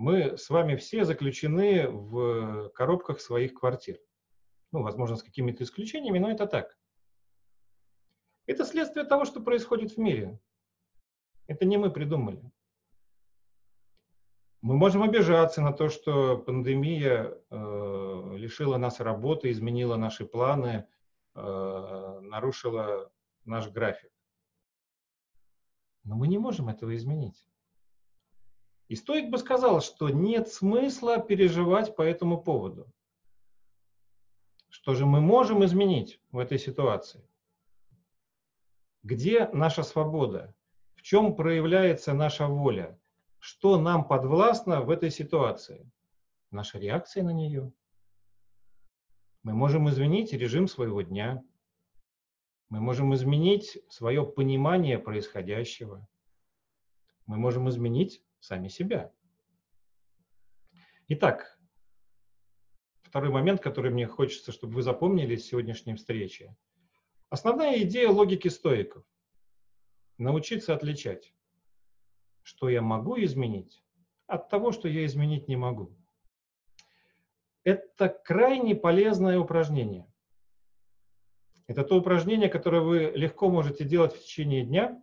Мы 0.00 0.38
с 0.38 0.48
вами 0.48 0.76
все 0.76 1.04
заключены 1.04 1.86
в 1.86 2.70
коробках 2.70 3.20
своих 3.20 3.52
квартир. 3.52 3.98
Ну, 4.72 4.82
возможно, 4.82 5.16
с 5.16 5.22
какими-то 5.22 5.62
исключениями, 5.62 6.18
но 6.18 6.30
это 6.30 6.46
так. 6.46 6.78
Это 8.46 8.64
следствие 8.64 9.04
того, 9.04 9.26
что 9.26 9.42
происходит 9.42 9.92
в 9.92 9.98
мире. 9.98 10.40
Это 11.48 11.66
не 11.66 11.76
мы 11.76 11.90
придумали. 11.90 12.50
Мы 14.62 14.74
можем 14.74 15.02
обижаться 15.02 15.60
на 15.60 15.74
то, 15.74 15.90
что 15.90 16.38
пандемия 16.38 17.36
э, 17.50 18.36
лишила 18.38 18.78
нас 18.78 19.00
работы, 19.00 19.50
изменила 19.50 19.96
наши 19.96 20.24
планы, 20.24 20.88
э, 21.34 22.20
нарушила 22.22 23.12
наш 23.44 23.68
график. 23.68 24.12
Но 26.04 26.16
мы 26.16 26.26
не 26.26 26.38
можем 26.38 26.70
этого 26.70 26.96
изменить. 26.96 27.44
И 28.90 28.96
стоик 28.96 29.30
бы 29.30 29.38
сказал, 29.38 29.80
что 29.82 30.08
нет 30.08 30.48
смысла 30.48 31.20
переживать 31.20 31.94
по 31.94 32.02
этому 32.02 32.42
поводу. 32.42 32.92
Что 34.68 34.94
же 34.94 35.06
мы 35.06 35.20
можем 35.20 35.64
изменить 35.64 36.20
в 36.32 36.38
этой 36.38 36.58
ситуации? 36.58 37.24
Где 39.04 39.48
наша 39.52 39.84
свобода? 39.84 40.56
В 40.96 41.02
чем 41.02 41.36
проявляется 41.36 42.14
наша 42.14 42.48
воля? 42.48 42.98
Что 43.38 43.80
нам 43.80 44.08
подвластно 44.08 44.80
в 44.80 44.90
этой 44.90 45.12
ситуации? 45.12 45.88
Наша 46.50 46.80
реакция 46.80 47.22
на 47.22 47.32
нее. 47.32 47.72
Мы 49.44 49.52
можем 49.52 49.88
изменить 49.88 50.32
режим 50.32 50.66
своего 50.66 51.02
дня. 51.02 51.44
Мы 52.70 52.80
можем 52.80 53.14
изменить 53.14 53.78
свое 53.88 54.26
понимание 54.26 54.98
происходящего. 54.98 56.08
Мы 57.26 57.36
можем 57.36 57.68
изменить 57.68 58.24
сами 58.40 58.68
себя. 58.68 59.12
Итак, 61.08 61.58
второй 63.02 63.30
момент, 63.30 63.60
который 63.60 63.90
мне 63.90 64.06
хочется, 64.06 64.52
чтобы 64.52 64.74
вы 64.74 64.82
запомнили 64.82 65.36
с 65.36 65.46
сегодняшней 65.46 65.94
встречи. 65.94 66.56
Основная 67.28 67.82
идея 67.82 68.10
логики 68.10 68.48
стоиков– 68.48 69.04
научиться 70.18 70.74
отличать 70.74 71.32
что 72.42 72.68
я 72.68 72.82
могу 72.82 73.16
изменить, 73.22 73.82
от 74.26 74.48
того, 74.48 74.72
что 74.72 74.88
я 74.88 75.04
изменить 75.06 75.48
не 75.48 75.56
могу. 75.56 75.96
Это 77.64 78.08
крайне 78.08 78.74
полезное 78.74 79.38
упражнение. 79.38 80.12
Это 81.66 81.84
то 81.84 81.96
упражнение, 81.96 82.48
которое 82.48 82.82
вы 82.82 83.12
легко 83.14 83.48
можете 83.48 83.84
делать 83.84 84.14
в 84.14 84.20
течение 84.20 84.64
дня, 84.64 85.00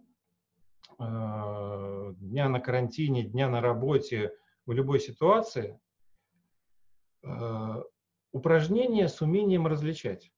э, 1.00 1.97
дня 2.14 2.50
на 2.50 2.60
карантине, 2.60 3.24
дня 3.24 3.50
на 3.50 3.62
работе, 3.62 4.34
в 4.66 4.72
любой 4.72 5.00
ситуации. 5.00 5.80
Э, 7.24 7.84
упражнение 8.32 9.08
с 9.08 9.22
умением 9.22 9.68
различать. 9.68 10.32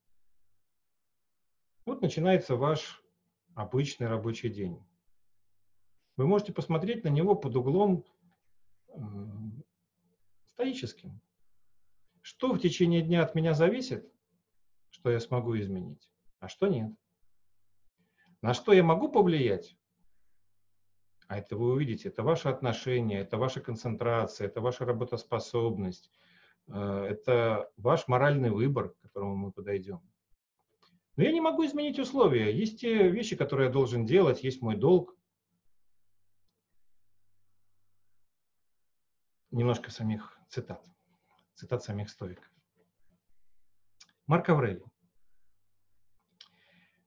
Вот 1.85 2.01
начинается 2.01 2.55
ваш 2.55 3.03
обычный 3.55 4.07
рабочий 4.07 4.49
день 4.49 4.79
вы 6.19 6.27
можете 6.27 6.51
посмотреть 6.51 7.05
на 7.05 7.07
него 7.07 7.33
под 7.33 7.55
углом 7.55 8.03
стоическим. 10.51 11.21
Что 12.21 12.51
в 12.51 12.59
течение 12.59 13.01
дня 13.01 13.23
от 13.23 13.35
меня 13.35 13.53
зависит, 13.53 14.11
что 14.89 15.11
я 15.11 15.21
смогу 15.21 15.57
изменить, 15.57 16.11
а 16.39 16.49
что 16.49 16.67
нет. 16.67 16.91
На 18.41 18.53
что 18.53 18.73
я 18.73 18.83
могу 18.83 19.09
повлиять, 19.09 19.77
а 21.29 21.37
это 21.37 21.55
вы 21.55 21.73
увидите, 21.73 22.09
это 22.09 22.23
ваше 22.23 22.49
отношение, 22.49 23.19
это 23.19 23.37
ваша 23.37 23.61
концентрация, 23.61 24.47
это 24.47 24.61
ваша 24.61 24.83
работоспособность, 24.83 26.09
э, 26.67 27.07
это 27.07 27.71
ваш 27.77 28.07
моральный 28.07 28.49
выбор, 28.49 28.89
к 28.89 28.99
которому 29.01 29.35
мы 29.35 29.51
подойдем. 29.51 30.01
Но 31.15 31.23
я 31.23 31.31
не 31.31 31.39
могу 31.39 31.63
изменить 31.67 31.99
условия. 31.99 32.51
Есть 32.51 32.81
те 32.81 33.09
вещи, 33.09 33.35
которые 33.35 33.67
я 33.67 33.71
должен 33.71 34.05
делать, 34.05 34.43
есть 34.43 34.61
мой 34.61 34.75
долг. 34.75 35.15
немножко 39.51 39.89
самих 39.89 40.37
цитат, 40.47 40.85
цитат 41.55 41.83
самих 41.83 42.09
стоиков. 42.09 42.47
Марк 44.27 44.47
Аврелий. 44.49 44.85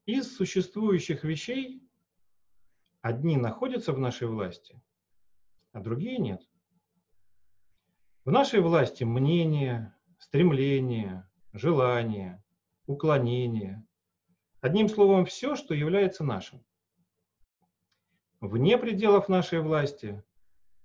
Из 0.06 0.36
существующих 0.36 1.22
вещей 1.22 1.88
одни 3.02 3.36
находятся 3.36 3.92
в 3.92 3.98
нашей 3.98 4.28
власти, 4.28 4.80
а 5.72 5.80
другие 5.80 6.18
нет. 6.18 6.40
В 8.24 8.30
нашей 8.30 8.60
власти 8.60 9.02
мнение, 9.02 9.94
стремление, 10.18 11.28
желание, 11.52 12.42
уклонение. 12.86 13.84
Одним 14.60 14.88
словом, 14.88 15.26
все, 15.26 15.56
что 15.56 15.74
является 15.74 16.22
нашим. 16.22 16.64
Вне 18.40 18.78
пределов 18.78 19.28
нашей 19.28 19.60
власти 19.60 20.22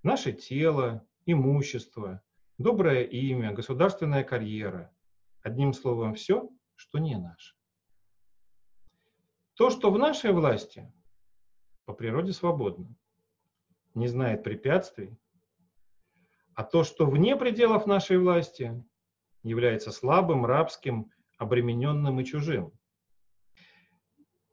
наше 0.02 0.34
тело, 0.34 1.08
имущество, 1.26 2.24
доброе 2.58 3.04
имя, 3.04 3.54
государственная 3.54 4.24
карьера. 4.24 4.92
Одним 5.42 5.74
словом, 5.74 6.16
все, 6.16 6.50
что 6.76 6.98
не 6.98 7.16
наше. 7.16 7.56
То, 9.54 9.70
что 9.70 9.92
в 9.92 10.00
нашей 10.00 10.32
власти, 10.32 10.92
по 11.88 11.94
природе 11.94 12.34
свободно, 12.34 12.94
не 13.96 14.10
знает 14.10 14.44
препятствий, 14.44 15.18
а 16.54 16.66
то, 16.66 16.84
что 16.84 17.06
вне 17.06 17.38
пределов 17.38 17.86
нашей 17.88 18.18
власти, 18.18 18.84
является 19.42 19.94
слабым, 19.94 20.46
рабским, 20.46 21.10
обремененным 21.38 22.20
и 22.20 22.26
чужим. 22.26 22.74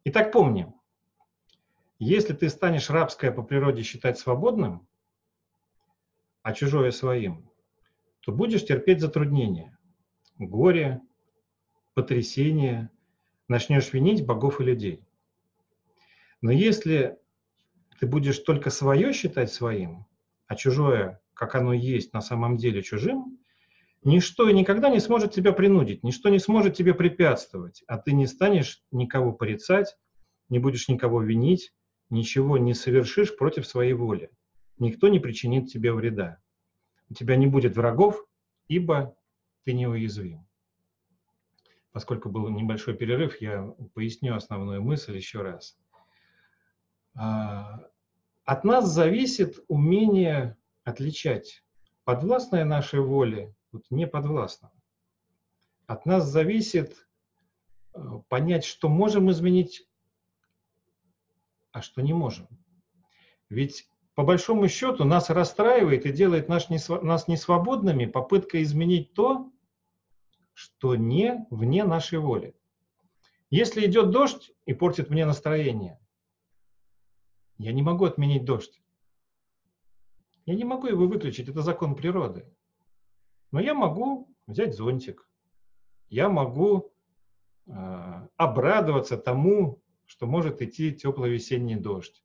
Итак, 0.04 0.30
помни, 0.30 0.72
если 1.98 2.34
ты 2.34 2.48
станешь 2.48 2.88
рабское 2.88 3.32
по 3.32 3.42
природе 3.42 3.82
считать 3.82 4.16
свободным, 4.16 4.86
а 6.42 6.52
чужое 6.52 6.92
своим, 6.92 7.50
то 8.20 8.30
будешь 8.30 8.64
терпеть 8.64 9.00
затруднения, 9.00 9.76
горе, 10.38 11.00
потрясение, 11.94 12.90
начнешь 13.48 13.92
винить 13.92 14.24
богов 14.24 14.60
и 14.60 14.64
людей. 14.64 15.04
Но 16.40 16.52
если 16.52 17.18
ты 17.98 18.06
будешь 18.06 18.38
только 18.38 18.70
свое 18.70 19.12
считать 19.12 19.52
своим, 19.52 20.06
а 20.46 20.56
чужое, 20.56 21.20
как 21.34 21.54
оно 21.54 21.72
есть 21.72 22.12
на 22.12 22.20
самом 22.20 22.56
деле 22.56 22.82
чужим, 22.82 23.38
ничто 24.02 24.48
и 24.48 24.52
никогда 24.52 24.88
не 24.88 25.00
сможет 25.00 25.32
тебя 25.32 25.52
принудить, 25.52 26.02
ничто 26.02 26.28
не 26.28 26.38
сможет 26.38 26.76
тебе 26.76 26.94
препятствовать, 26.94 27.82
а 27.86 27.98
ты 27.98 28.12
не 28.12 28.26
станешь 28.26 28.82
никого 28.90 29.32
порицать, 29.32 29.96
не 30.48 30.58
будешь 30.58 30.88
никого 30.88 31.22
винить, 31.22 31.72
ничего 32.10 32.58
не 32.58 32.74
совершишь 32.74 33.36
против 33.36 33.66
своей 33.66 33.94
воли 33.94 34.30
никто 34.78 35.08
не 35.08 35.20
причинит 35.20 35.70
тебе 35.70 35.92
вреда. 35.92 36.40
У 37.08 37.14
тебя 37.14 37.36
не 37.36 37.46
будет 37.46 37.76
врагов, 37.76 38.24
ибо 38.68 39.16
ты 39.64 39.72
неуязвим. 39.72 40.46
Поскольку 41.92 42.28
был 42.28 42.48
небольшой 42.48 42.94
перерыв, 42.94 43.40
я 43.40 43.62
поясню 43.94 44.34
основную 44.34 44.82
мысль 44.82 45.16
еще 45.16 45.42
раз. 45.42 45.78
А, 47.14 47.80
от 48.44 48.64
нас 48.64 48.88
зависит 48.88 49.64
умение 49.68 50.56
отличать 50.84 51.64
подвластное 52.04 52.64
нашей 52.64 53.00
воле 53.00 53.54
от 53.72 53.90
неподвластного. 53.90 54.74
От 55.86 56.06
нас 56.06 56.26
зависит 56.26 57.06
э, 57.94 58.00
понять, 58.28 58.64
что 58.64 58.88
можем 58.88 59.30
изменить, 59.30 59.88
а 61.72 61.82
что 61.82 62.02
не 62.02 62.12
можем. 62.12 62.48
Ведь 63.48 63.88
по 64.14 64.22
большому 64.22 64.68
счету 64.68 65.04
нас 65.04 65.30
расстраивает 65.30 66.06
и 66.06 66.12
делает 66.12 66.48
нас, 66.48 66.68
нас 66.68 67.28
несвободными 67.28 68.06
попытка 68.06 68.62
изменить 68.62 69.12
то, 69.12 69.50
что 70.52 70.94
не 70.94 71.46
вне 71.50 71.84
нашей 71.84 72.18
воли. 72.18 72.54
Если 73.50 73.86
идет 73.86 74.10
дождь 74.10 74.52
и 74.66 74.74
портит 74.74 75.10
мне 75.10 75.26
настроение, 75.26 76.00
я 77.64 77.72
не 77.72 77.80
могу 77.80 78.04
отменить 78.04 78.44
дождь. 78.44 78.82
Я 80.44 80.54
не 80.54 80.64
могу 80.64 80.86
его 80.86 81.06
выключить, 81.06 81.48
это 81.48 81.62
закон 81.62 81.94
природы. 81.94 82.44
Но 83.52 83.58
я 83.58 83.72
могу 83.72 84.28
взять 84.46 84.76
зонтик, 84.76 85.26
я 86.10 86.28
могу 86.28 86.92
э, 87.66 88.28
обрадоваться 88.36 89.16
тому, 89.16 89.80
что 90.04 90.26
может 90.26 90.60
идти 90.60 90.92
теплый 90.92 91.30
весенний 91.30 91.76
дождь. 91.76 92.22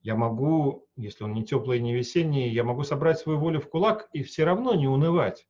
Я 0.00 0.16
могу, 0.16 0.88
если 0.96 1.24
он 1.24 1.34
не 1.34 1.44
теплый 1.44 1.78
и 1.78 1.82
не 1.82 1.94
весенний, 1.94 2.48
я 2.48 2.64
могу 2.64 2.84
собрать 2.84 3.18
свою 3.18 3.38
волю 3.38 3.60
в 3.60 3.68
кулак 3.68 4.08
и 4.14 4.22
все 4.22 4.44
равно 4.44 4.74
не 4.74 4.88
унывать. 4.88 5.46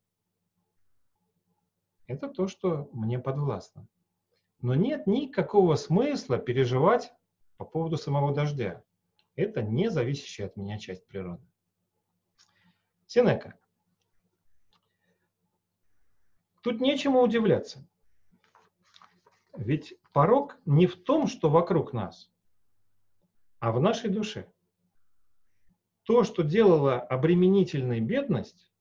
Это 2.09 2.29
то, 2.29 2.48
что 2.48 2.88
мне 2.92 3.20
подвластно. 3.20 3.87
Но 4.61 4.74
нет 4.74 5.07
никакого 5.07 5.77
смысла 5.77 6.37
переживать 6.37 7.12
по 7.59 7.64
поводу 7.64 7.96
самого 7.96 8.35
дождя. 8.35 8.83
Это 9.37 9.62
не 9.62 9.90
зависящая 9.90 10.47
от 10.47 10.57
меня 10.57 10.79
часть 10.79 11.07
природы. 11.07 11.44
Сенека. 13.07 13.59
Тут 16.62 16.81
нечему 16.81 17.20
удивляться. 17.20 17.87
Ведь 19.57 19.94
порог 20.12 20.59
не 20.64 20.87
в 20.87 20.97
том, 20.97 21.27
что 21.27 21.51
вокруг 21.51 21.92
нас, 21.92 22.31
а 23.61 23.73
в 23.73 23.81
нашей 23.81 24.11
душе. 24.11 24.51
То, 26.05 26.25
что 26.25 26.42
делало 26.42 27.01
обременительной 27.01 28.01
бедность, 28.01 28.73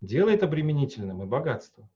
делает 0.00 0.42
обременительным 0.42 1.22
и 1.22 1.26
богатство. 1.26 1.88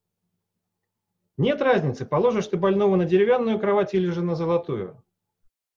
Нет 1.37 1.63
разницы, 1.63 2.05
положишь 2.05 2.49
ты 2.49 2.57
больного 2.57 2.97
на 2.97 3.05
деревянную 3.05 3.59
кровать 3.59 3.95
или 3.95 4.09
же 4.11 4.23
на 4.23 4.35
золотую. 4.35 5.03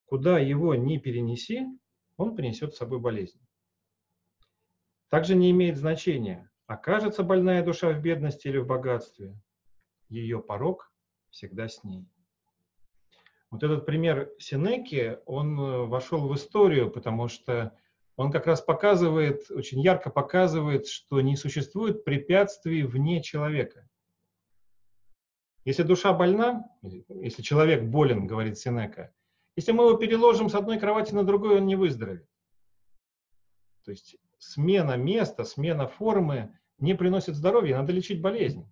Куда 0.05 0.39
его 0.39 0.75
не 0.75 0.99
перенеси, 0.99 1.67
он 2.17 2.35
принесет 2.35 2.73
с 2.73 2.77
собой 2.77 2.99
болезнь. 2.99 3.39
Также 5.09 5.35
не 5.35 5.51
имеет 5.51 5.77
значения, 5.77 6.49
окажется 6.65 7.23
больная 7.23 7.63
душа 7.63 7.91
в 7.91 8.01
бедности 8.01 8.47
или 8.47 8.57
в 8.57 8.67
богатстве. 8.67 9.35
Ее 10.09 10.39
порог 10.39 10.91
всегда 11.29 11.67
с 11.67 11.83
ней. 11.83 12.07
Вот 13.51 13.61
этот 13.61 13.85
пример 13.85 14.31
Синеки, 14.39 15.19
он 15.27 15.59
э, 15.59 15.85
вошел 15.85 16.27
в 16.27 16.33
историю, 16.33 16.89
потому 16.89 17.27
что 17.27 17.77
он 18.15 18.31
как 18.31 18.47
раз 18.47 18.61
показывает, 18.61 19.49
очень 19.51 19.79
ярко 19.79 20.09
показывает, 20.09 20.87
что 20.87 21.21
не 21.21 21.35
существует 21.35 22.03
препятствий 22.03 22.83
вне 22.83 23.21
человека. 23.21 23.87
Если 25.65 25.83
душа 25.83 26.13
больна, 26.13 26.65
если 26.81 27.41
человек 27.41 27.83
болен, 27.83 28.27
говорит 28.27 28.57
Синека, 28.57 29.13
если 29.55 29.71
мы 29.71 29.85
его 29.85 29.97
переложим 29.97 30.49
с 30.49 30.55
одной 30.55 30.79
кровати 30.79 31.13
на 31.13 31.23
другую, 31.23 31.57
он 31.57 31.65
не 31.65 31.75
выздоровеет. 31.75 32.27
То 33.83 33.91
есть 33.91 34.17
смена 34.39 34.97
места, 34.97 35.43
смена 35.43 35.87
формы 35.87 36.57
не 36.79 36.95
приносит 36.95 37.35
здоровья, 37.35 37.77
надо 37.77 37.91
лечить 37.91 38.21
болезнь. 38.21 38.71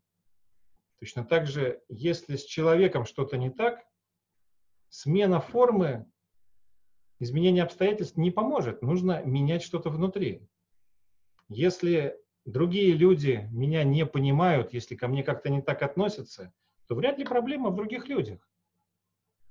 Точно 0.99 1.25
так 1.25 1.47
же, 1.47 1.81
если 1.89 2.35
с 2.35 2.45
человеком 2.45 3.05
что-то 3.05 3.37
не 3.37 3.49
так, 3.49 3.83
смена 4.89 5.39
формы, 5.39 6.05
изменение 7.19 7.63
обстоятельств 7.63 8.17
не 8.17 8.31
поможет. 8.31 8.81
Нужно 8.81 9.23
менять 9.23 9.63
что-то 9.63 9.89
внутри. 9.89 10.47
Если 11.49 12.17
другие 12.45 12.93
люди 12.93 13.47
меня 13.51 13.83
не 13.83 14.05
понимают, 14.05 14.73
если 14.73 14.95
ко 14.95 15.07
мне 15.07 15.23
как-то 15.23 15.49
не 15.49 15.61
так 15.61 15.81
относятся, 15.81 16.53
то 16.87 16.95
вряд 16.95 17.17
ли 17.17 17.25
проблема 17.25 17.69
в 17.69 17.75
других 17.75 18.07
людях. 18.07 18.50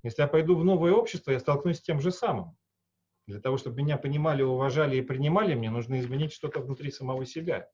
Если 0.02 0.22
я 0.22 0.28
пойду 0.28 0.56
в 0.56 0.64
новое 0.64 0.92
общество, 0.92 1.30
я 1.30 1.40
столкнусь 1.40 1.78
с 1.78 1.82
тем 1.82 2.00
же 2.00 2.10
самым. 2.10 2.56
Для 3.26 3.40
того, 3.40 3.58
чтобы 3.58 3.76
меня 3.76 3.98
понимали, 3.98 4.42
уважали 4.42 4.96
и 4.96 5.02
принимали, 5.02 5.54
мне 5.54 5.70
нужно 5.70 6.00
изменить 6.00 6.32
что-то 6.32 6.60
внутри 6.60 6.90
самого 6.90 7.26
себя. 7.26 7.70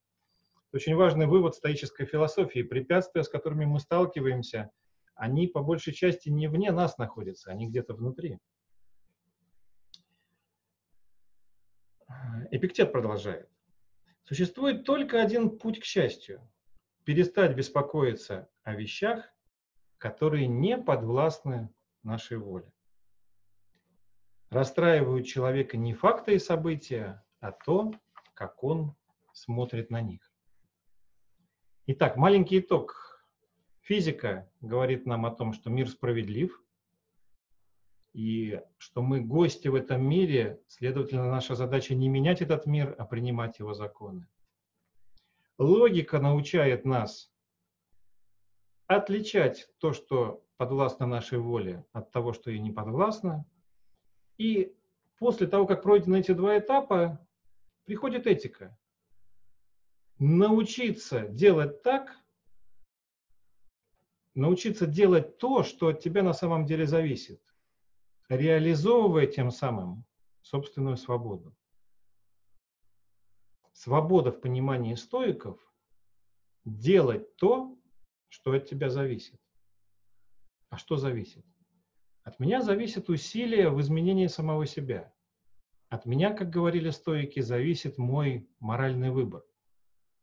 Очень 0.73 0.97
важный 0.97 1.27
вывод 1.27 1.55
стоической 1.55 2.05
философии. 2.05 2.63
Препятствия, 2.63 3.23
с 3.23 3.29
которыми 3.29 3.65
мы 3.65 3.79
сталкиваемся, 3.79 4.71
они 5.15 5.47
по 5.47 5.63
большей 5.63 5.95
части 5.95 6.29
не 6.29 6.49
вне 6.49 6.73
нас 6.73 6.99
находятся, 6.99 7.51
они 7.51 7.69
где-то 7.69 7.95
внутри. 7.95 8.39
Эпиктет 12.51 12.93
продолжает. 12.93 13.49
Существует 14.25 14.85
только 14.85 15.23
один 15.23 15.57
путь 15.59 15.81
к 15.81 15.85
счастью– 15.85 16.47
перестать 17.05 17.57
беспокоиться 17.57 18.49
о 18.65 18.75
вещах, 18.75 19.25
которые 19.99 20.49
не 20.49 20.77
подвластны 20.77 21.71
нашей 22.07 22.39
воле. 22.39 22.73
Расстраивают 24.49 25.27
человека 25.27 25.77
не 25.77 25.93
факты 25.93 26.37
и 26.37 26.39
события, 26.39 27.25
а 27.41 27.53
то, 27.53 27.93
как 28.33 28.63
он 28.65 28.95
смотрит 29.33 29.91
на 29.91 30.01
них. 30.01 30.33
Итак, 31.87 32.17
маленький 32.17 32.61
итог. 32.61 33.25
Физика 33.81 34.51
говорит 34.61 35.05
нам 35.07 35.27
о 35.27 35.31
том, 35.31 35.53
что 35.53 35.69
мир 35.69 35.89
справедлив, 35.89 36.63
и 38.13 38.63
что 38.79 39.03
мы 39.03 39.21
гости 39.21 39.69
в 39.69 39.75
этом 39.75 40.03
мире, 40.03 40.63
следовательно, 40.69 41.31
наша 41.31 41.55
задача 41.55 41.95
не 41.95 42.09
менять 42.09 42.41
этот 42.41 42.65
мир, 42.65 42.95
а 42.99 43.05
принимать 43.05 43.59
его 43.59 43.75
законы. 43.75 44.27
Логика 45.59 46.19
научает 46.19 46.87
нас 46.87 47.31
отличать 48.87 49.69
то, 49.79 49.93
что 49.93 50.46
подвластно 50.57 51.07
нашей 51.07 51.39
воле, 51.39 51.85
от 51.93 52.11
того, 52.11 52.33
что 52.33 52.51
ей 52.51 52.61
не 52.61 52.71
подвластно. 52.71 53.45
И 54.39 54.75
после 55.19 55.47
того, 55.47 55.67
как 55.67 55.83
пройдены 55.83 56.21
эти 56.21 56.33
два 56.33 56.59
этапа, 56.59 57.27
приходит 57.85 58.27
этика. 58.27 58.79
Научиться 60.19 61.29
делать 61.29 61.83
так, 61.83 62.17
научиться 64.35 64.87
делать 64.87 65.39
то, 65.39 65.63
что 65.63 65.89
от 65.89 66.01
тебя 66.01 66.23
на 66.23 66.33
самом 66.33 66.65
деле 66.65 66.87
зависит, 66.87 67.43
реализовывая 68.29 69.27
тем 69.27 69.51
самым 69.51 70.05
собственную 70.43 70.97
свободу. 70.97 71.55
Свобода 73.73 74.33
в 74.33 74.41
понимании 74.41 74.95
стоиков– 74.95 75.61
делать 76.67 77.37
то, 77.37 77.79
что 78.29 78.53
от 78.53 78.69
тебя 78.69 78.91
зависит. 78.91 79.41
А 80.69 80.77
что 80.79 80.97
зависит? 80.97 81.45
От 82.23 82.41
меня 82.41 82.61
зависит 82.61 83.09
усилие 83.09 83.71
в 83.71 83.81
изменении 83.81 84.27
самого 84.27 84.67
себя. 84.67 85.15
От 85.89 86.07
меня, 86.07 86.33
как 86.35 86.51
говорили 86.51 86.91
стойки, 86.91 87.41
зависит 87.41 87.99
мой 87.99 88.49
моральный 88.59 89.11
выбор. 89.11 89.45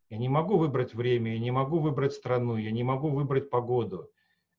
Я 0.10 0.18
не 0.18 0.28
могу 0.28 0.58
выбрать 0.58 0.94
время, 0.94 1.34
я 1.34 1.40
не 1.40 1.52
могу 1.52 1.80
выбрать 1.80 2.14
страну, 2.14 2.58
я 2.58 2.72
не 2.72 2.84
могу 2.84 3.10
выбрать 3.10 3.50
погоду, 3.50 4.12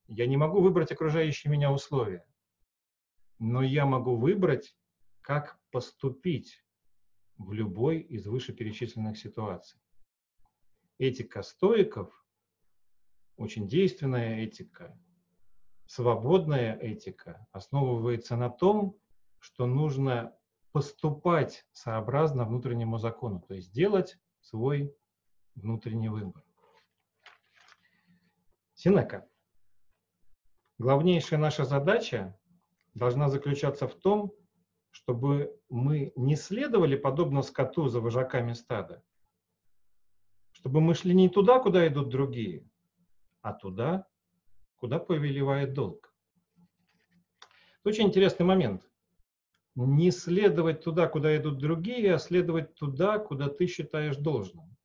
я 0.07 0.27
не 0.27 0.37
могу 0.37 0.61
выбрать 0.61 0.91
окружающие 0.91 1.53
меня 1.53 1.71
условия. 1.71 2.27
Но 3.39 3.63
я 3.63 3.85
могу 3.85 4.17
выбрать, 4.17 4.75
как 5.21 5.61
поступить 5.71 6.65
в 7.37 7.53
любой 7.53 8.01
из 8.01 8.27
вышеперечисленных 8.27 9.19
ситуаций. 9.19 9.79
Этика 10.99 11.43
стоиков 11.43 12.25
очень 13.37 13.67
действенная 13.67 14.41
этика, 14.41 14.99
свободная 15.87 16.77
этика 16.79 17.47
основывается 17.53 18.37
на 18.37 18.51
том, 18.51 18.97
что 19.39 19.67
нужно 19.67 20.37
поступать 20.73 21.67
сообразно 21.73 22.45
внутреннему 22.45 22.99
закону, 22.99 23.41
то 23.41 23.55
есть 23.55 23.73
делать 23.73 24.19
свой 24.41 24.95
внутренний 25.55 26.09
выбор. 26.09 26.43
Синека. 28.75 29.29
Главнейшая 30.79 31.39
наша 31.39 31.65
задача 31.65 32.37
должна 32.95 33.29
заключаться 33.29 33.87
в 33.87 33.95
том, 33.95 34.35
чтобы 34.91 35.57
мы 35.69 36.13
не 36.17 36.37
следовали 36.37 36.97
подобно 36.97 37.43
скоту 37.43 37.89
за 37.89 38.01
вожаками 38.01 38.53
стада, 38.53 39.03
чтобы 40.53 40.81
мы 40.81 40.95
шли 40.95 41.15
не 41.15 41.29
туда, 41.29 41.61
куда 41.61 41.87
идут 41.87 42.09
другие, 42.09 42.69
а 43.43 43.53
туда, 43.53 44.09
куда 44.85 44.99
повелевает 44.99 45.73
долг. 45.73 46.15
Очень 47.85 48.09
интересный 48.09 48.45
момент. 48.45 48.87
Не 49.77 50.11
следовать 50.11 50.85
туда, 50.85 51.09
куда 51.09 51.35
идут 51.39 51.57
другие, 51.57 52.13
а 52.13 52.19
следовать 52.19 52.75
туда, 52.75 53.19
куда 53.19 53.49
ты 53.49 53.67
считаешь 53.67 54.19
должным. 54.19 54.77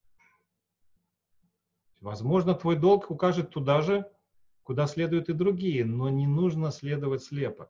Возможно, 1.99 2.55
твой 2.55 2.77
долг 2.77 3.11
укажет 3.11 3.49
туда 3.49 3.81
же, 3.81 4.09
куда 4.63 4.87
следуют 4.87 5.27
и 5.27 5.33
другие, 5.33 5.83
но 5.83 6.07
не 6.07 6.27
нужно 6.27 6.71
следовать 6.71 7.23
слепо. 7.23 7.69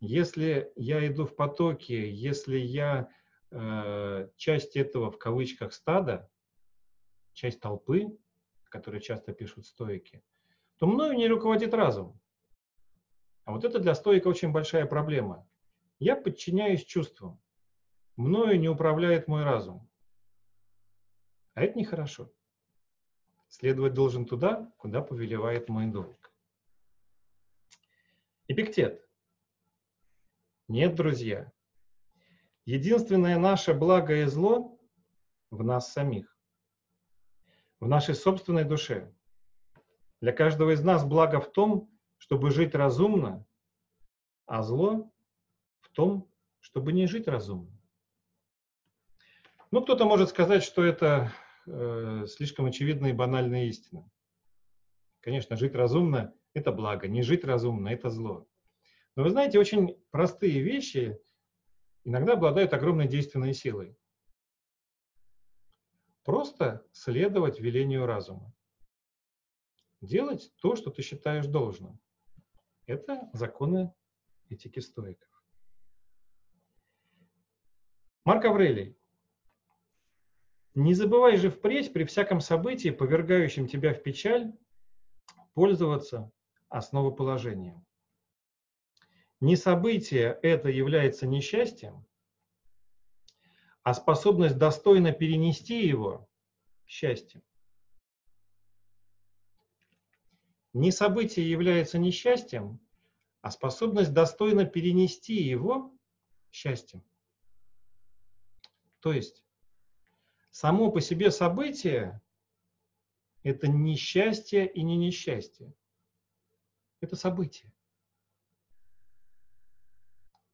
Если 0.00 0.72
я 0.74 1.06
иду 1.06 1.26
в 1.26 1.36
потоке, 1.36 2.12
если 2.12 2.58
я 2.58 3.08
э, 3.52 4.28
часть 4.36 4.74
этого 4.74 5.12
в 5.12 5.18
кавычках 5.18 5.72
стада, 5.72 6.28
часть 7.34 7.60
толпы, 7.60 8.18
которые 8.64 9.00
часто 9.00 9.32
пишут 9.32 9.66
стоики, 9.66 10.24
то 10.80 10.86
мною 10.86 11.12
не 11.12 11.28
руководит 11.28 11.74
разум. 11.74 12.18
А 13.44 13.52
вот 13.52 13.64
это 13.64 13.78
для 13.80 13.94
стоика 13.94 14.28
очень 14.28 14.50
большая 14.50 14.86
проблема. 14.86 15.46
Я 15.98 16.16
подчиняюсь 16.16 16.86
чувствам. 16.86 17.38
Мною 18.16 18.58
не 18.58 18.68
управляет 18.68 19.28
мой 19.28 19.44
разум. 19.44 19.86
А 21.52 21.62
это 21.62 21.78
нехорошо. 21.78 22.32
следовать 23.48 23.92
должен 23.92 24.24
туда, 24.24 24.72
куда 24.78 25.02
повелевает 25.02 25.68
мой 25.68 25.86
долг. 25.86 26.32
Эпиктет. 28.48 29.06
Нет, 30.66 30.94
друзья. 30.94 31.52
Единственное 32.64 33.38
наше 33.38 33.74
благо 33.74 34.14
и 34.22 34.24
зло 34.24 34.80
в 35.50 35.62
нас 35.62 35.92
самих, 35.92 36.38
в 37.80 37.86
нашей 37.86 38.14
собственной 38.14 38.64
душе. 38.64 39.12
Для 40.20 40.32
каждого 40.32 40.72
из 40.72 40.82
нас 40.82 41.04
благо 41.04 41.40
в 41.40 41.50
том, 41.50 41.90
чтобы 42.18 42.50
жить 42.50 42.74
разумно, 42.74 43.46
а 44.46 44.62
зло 44.62 45.10
в 45.80 45.88
том, 45.90 46.30
чтобы 46.60 46.92
не 46.92 47.06
жить 47.06 47.26
разумно. 47.26 47.70
Ну, 49.70 49.82
кто-то 49.82 50.04
может 50.04 50.28
сказать, 50.28 50.62
что 50.62 50.84
это 50.84 51.32
э, 51.66 52.26
слишком 52.26 52.66
очевидная 52.66 53.10
и 53.10 53.14
банальная 53.14 53.66
истина. 53.66 54.10
Конечно, 55.20 55.56
жить 55.56 55.74
разумно– 55.74 56.34
это 56.54 56.72
благо, 56.72 57.08
не 57.08 57.22
жить 57.22 57.44
разумно– 57.44 57.88
это 57.90 58.10
зло. 58.10 58.46
Но 59.16 59.22
вы 59.22 59.30
знаете, 59.30 59.58
очень 59.58 59.96
простые 60.10 60.60
вещи 60.60 61.18
иногда 62.04 62.34
обладают 62.34 62.74
огромной 62.74 63.06
действенной 63.08 63.54
силой. 63.54 63.96
Просто 66.24 66.86
следовать 66.92 67.60
велению 67.60 68.06
разума. 68.06 68.52
Делать 70.00 70.52
то, 70.62 70.76
что 70.76 70.90
ты 70.90 71.02
считаешь 71.02 71.46
должным. 71.46 72.00
Это 72.86 73.28
законы 73.32 73.92
этики 74.48 74.80
стоиков. 74.80 75.28
Марк 78.24 78.44
Аврелий. 78.44 78.96
Не 80.74 80.94
забывай 80.94 81.36
же 81.36 81.50
впредь 81.50 81.92
при 81.92 82.04
всяком 82.04 82.40
событии, 82.40 82.90
повергающем 82.90 83.66
тебя 83.66 83.92
в 83.92 84.02
печаль, 84.02 84.52
пользоваться 85.54 86.30
основоположением. 86.68 87.84
Не 89.40 89.56
событие 89.56 90.38
это 90.42 90.68
является 90.68 91.26
несчастьем, 91.26 92.06
а 93.82 93.94
способность 93.94 94.58
достойно 94.58 95.12
перенести 95.12 95.86
его– 95.86 96.28
счастьем. 96.86 97.42
Не 100.72 100.92
событие 100.92 101.50
является 101.50 101.98
несчастьем, 101.98 102.80
а 103.40 103.50
способность 103.50 104.12
достойно 104.12 104.64
перенести 104.64 105.34
его– 105.34 105.96
счастьем. 106.52 107.04
То 109.00 109.12
есть 109.12 109.44
само 110.50 110.90
по 110.90 111.00
себе 111.00 111.30
событие– 111.30 112.20
это 113.42 113.68
не 113.68 113.96
счастье 113.96 114.70
и 114.70 114.82
не 114.82 114.96
несчастье. 114.96 115.74
Это 117.00 117.16
событие. 117.16 117.72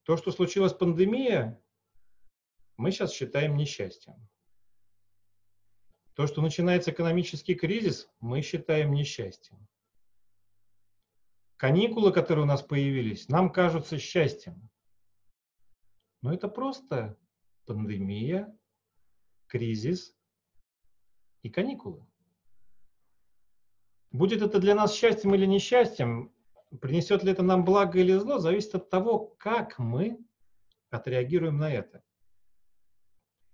То, 0.04 0.16
что 0.16 0.30
случилась 0.30 0.72
пандемия, 0.72 1.60
мы 2.76 2.92
сейчас 2.92 3.12
считаем 3.12 3.56
несчастьем. 3.56 4.14
То, 6.14 6.26
что 6.26 6.40
начинается 6.40 6.92
экономический 6.92 7.56
кризис, 7.56 8.08
мы 8.20 8.40
считаем 8.42 8.92
несчастьем. 8.92 9.66
Каникулы, 11.56 12.12
которые 12.12 12.44
у 12.44 12.46
нас 12.46 12.62
появились, 12.62 13.28
нам 13.28 13.50
кажутся 13.50 13.98
счастьем. 13.98 14.68
Но 16.20 16.34
это 16.34 16.48
просто 16.48 17.16
пандемия, 17.64 18.54
кризис 19.46 20.14
и 21.42 21.48
каникулы. 21.48 22.06
Будет 24.12 24.42
это 24.42 24.58
для 24.58 24.74
нас 24.74 24.94
счастьем 24.94 25.34
или 25.34 25.46
несчастьем, 25.46 26.32
принесет 26.80 27.22
ли 27.22 27.32
это 27.32 27.42
нам 27.42 27.64
благо 27.64 27.98
или 27.98 28.12
зло, 28.12 28.38
зависит 28.38 28.74
от 28.74 28.90
того, 28.90 29.18
как 29.38 29.78
мы 29.78 30.18
отреагируем 30.90 31.56
на 31.56 31.72
это. 31.72 32.02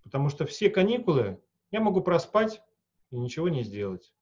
Потому 0.03 0.29
что 0.29 0.45
все 0.45 0.71
каникулы 0.71 1.41
я 1.71 1.81
могу 1.81 2.01
проспать 2.01 2.63
и 3.11 3.19
ничего 3.19 3.49
не 3.49 3.63
сделать. 3.63 4.13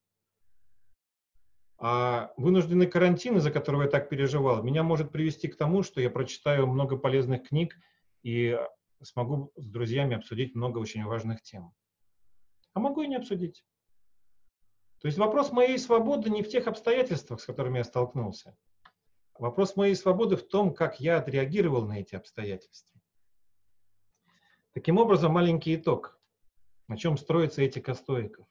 А 1.83 2.35
вынужденный 2.37 2.87
карантин, 2.87 3.39
из-за 3.39 3.51
которого 3.51 3.85
я 3.85 3.89
так 3.89 4.11
переживал, 4.11 4.63
меня 4.63 4.83
может 4.83 5.11
привести 5.11 5.49
к 5.49 5.57
тому, 5.57 5.83
что 5.83 6.03
я 6.03 6.11
прочитаю 6.11 6.67
много 6.67 6.99
полезных 6.99 7.49
книг 7.49 7.75
и 8.23 8.59
смогу 9.03 9.51
с 9.57 9.67
друзьями 9.67 10.15
обсудить 10.15 10.55
много 10.55 10.77
очень 10.77 11.03
важных 11.05 11.41
тем. 11.41 11.73
А 12.75 12.81
могу 12.81 13.01
и 13.01 13.09
не 13.09 13.17
обсудить. 13.17 13.65
То 15.01 15.09
есть 15.09 15.17
вопрос 15.17 15.53
моей 15.53 15.79
свободы 15.79 16.29
не 16.29 16.43
в 16.43 16.51
тех 16.51 16.67
обстоятельствах, 16.67 17.41
с 17.41 17.47
которыми 17.47 17.79
я 17.79 17.85
столкнулся. 17.85 18.55
Вопрос 19.39 19.75
моей 19.75 19.95
свободы 19.95 20.37
в 20.37 20.47
том, 20.47 20.75
как 20.75 21.01
я 21.01 21.17
отреагировал 21.17 21.87
на 21.87 21.99
эти 21.99 22.15
обстоятельства. 22.15 23.01
Таким 24.75 24.99
образом, 24.99 25.33
маленький 25.33 25.77
итог. 25.77 26.21
На 26.89 26.99
чем 26.99 27.17
строится 27.17 27.63
этика 27.63 27.95
стоиков? 27.95 28.47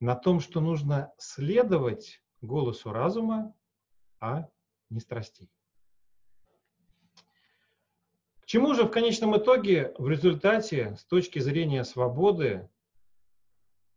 На 0.00 0.14
том, 0.14 0.40
что 0.40 0.60
нужно 0.60 1.12
следовать 1.18 2.22
голосу 2.42 2.92
разума, 2.92 3.54
а 4.20 4.48
не 4.90 5.00
страстей. 5.00 5.50
К 8.40 8.46
чему 8.46 8.74
же 8.74 8.84
в 8.84 8.90
конечном 8.90 9.36
итоге, 9.36 9.94
в 9.98 10.08
результате, 10.08 10.94
с 10.96 11.04
точки 11.04 11.38
зрения 11.38 11.82
свободы, 11.84 12.70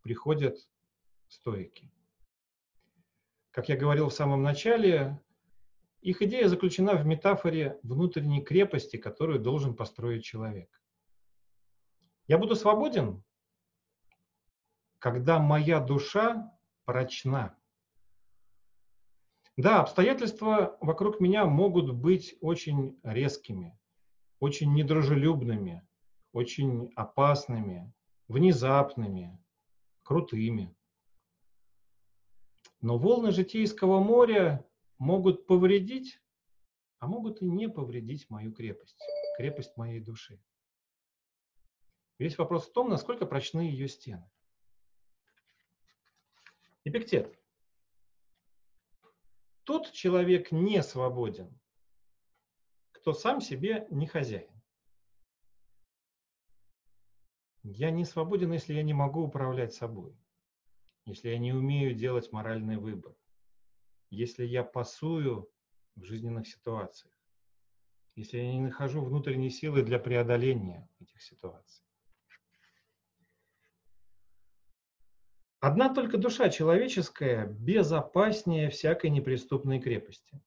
приходят 0.01 0.57
стоики? 1.27 1.91
Как 3.51 3.69
я 3.69 3.77
говорил 3.77 4.09
в 4.09 4.13
самом 4.13 4.41
начале, 4.41 5.21
их 6.01 6.21
идея 6.21 6.47
заключена 6.47 6.95
в 6.95 7.05
метафоре 7.05 7.77
внутренней 7.83 8.41
крепости, 8.41 8.97
которую 8.97 9.39
должен 9.39 9.75
построить 9.75 10.23
человек. 10.23 10.81
Я 12.27 12.38
буду 12.38 12.55
свободен, 12.55 13.23
когда 14.99 15.39
моя 15.39 15.79
душа 15.79 16.53
прочна. 16.85 17.57
Да, 19.57 19.81
обстоятельства 19.81 20.77
вокруг 20.81 21.19
меня 21.19 21.45
могут 21.45 21.93
быть 21.93 22.35
очень 22.41 22.99
резкими, 23.03 23.77
очень 24.39 24.73
недружелюбными, 24.73 25.85
очень 26.31 26.91
опасными, 26.95 27.93
внезапными, 28.27 29.38
крутыми. 30.03 30.75
Но 32.81 32.97
волны 32.97 33.31
житейского 33.31 34.01
моря 34.01 34.65
могут 34.97 35.45
повредить, 35.45 36.21
а 36.99 37.07
могут 37.07 37.41
и 37.41 37.45
не 37.45 37.67
повредить 37.69 38.29
мою 38.29 38.53
крепость, 38.53 38.97
крепость 39.38 39.75
моей 39.75 39.99
души. 39.99 40.41
Весь 42.17 42.38
вопрос 42.38 42.67
в 42.67 42.73
том, 42.73 42.89
насколько 42.89 43.25
прочны 43.25 43.62
ее 43.62 43.88
стены. 43.88 44.29
Эпиктет. 46.85 47.37
Тот 49.63 49.91
человек 49.91 50.51
не 50.51 50.81
свободен, 50.81 51.59
кто 52.91 53.13
сам 53.13 53.41
себе 53.41 53.85
не 53.91 54.07
хозяин. 54.07 54.49
Я 57.63 57.91
не 57.91 58.05
свободен, 58.05 58.53
если 58.53 58.73
я 58.73 58.83
не 58.83 58.93
могу 58.93 59.21
управлять 59.21 59.73
собой, 59.73 60.17
если 61.05 61.29
я 61.29 61.37
не 61.37 61.53
умею 61.53 61.93
делать 61.93 62.31
моральный 62.31 62.77
выбор, 62.77 63.15
если 64.09 64.45
я 64.45 64.63
пасую 64.63 65.51
в 65.95 66.04
жизненных 66.06 66.47
ситуациях, 66.47 67.13
если 68.15 68.37
я 68.37 68.54
не 68.54 68.62
нахожу 68.62 69.01
внутренней 69.01 69.49
силы 69.49 69.83
для 69.83 69.99
преодоления 69.99 70.89
этих 70.99 71.21
ситуаций. 71.21 71.88
Одна 75.60 75.93
только 75.93 76.17
душа 76.17 76.49
человеческая 76.49 77.45
безопаснее 77.47 78.69
всякой 78.69 79.10
неприступной 79.10 79.81
крепости. 79.81 80.41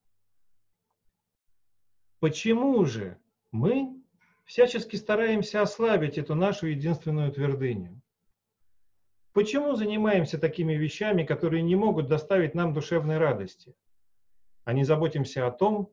Почему 2.19 2.83
же 2.87 3.19
мы 3.51 4.03
всячески 4.45 4.97
стараемся 4.97 5.61
ослабить 5.61 6.17
эту 6.17 6.35
нашу 6.35 6.69
единственную 6.69 7.31
твердыню? 7.31 8.01
Почему 9.35 9.75
занимаемся 9.75 10.39
такими 10.39 10.75
вещами, 10.75 11.25
которые 11.25 11.63
не 11.63 11.77
могут 11.77 12.07
доставить 12.07 12.55
нам 12.55 12.73
душевной 12.73 13.19
радости, 13.19 13.75
а 14.65 14.73
не 14.73 14.85
заботимся 14.85 15.47
о 15.47 15.51
том, 15.51 15.93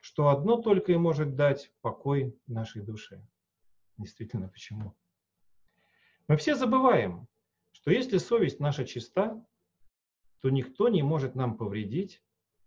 что 0.00 0.28
одно 0.28 0.60
только 0.60 0.92
и 0.92 0.96
может 0.96 1.36
дать 1.36 1.72
покой 1.80 2.38
нашей 2.46 2.82
душе? 2.82 3.26
Действительно, 3.96 4.48
почему? 4.48 4.94
Мы 6.28 6.36
все 6.36 6.54
забываем, 6.54 7.28
что 7.74 7.90
если 7.90 8.18
совесть 8.18 8.60
наша 8.60 8.86
чиста, 8.86 9.44
то 10.40 10.48
никто 10.48 10.88
не 10.88 11.02
может 11.02 11.34
нам 11.34 11.56
повредить, 11.56 12.22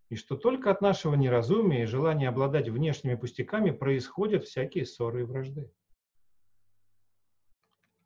и 0.09 0.15
что 0.15 0.35
только 0.35 0.69
от 0.69 0.81
нашего 0.81 1.15
неразумия 1.15 1.83
и 1.83 1.87
желания 1.87 2.29
обладать 2.29 2.69
внешними 2.69 3.15
пустяками 3.15 3.71
происходят 3.71 4.43
всякие 4.43 4.85
ссоры 4.85 5.21
и 5.21 5.23
вражды. 5.23 5.71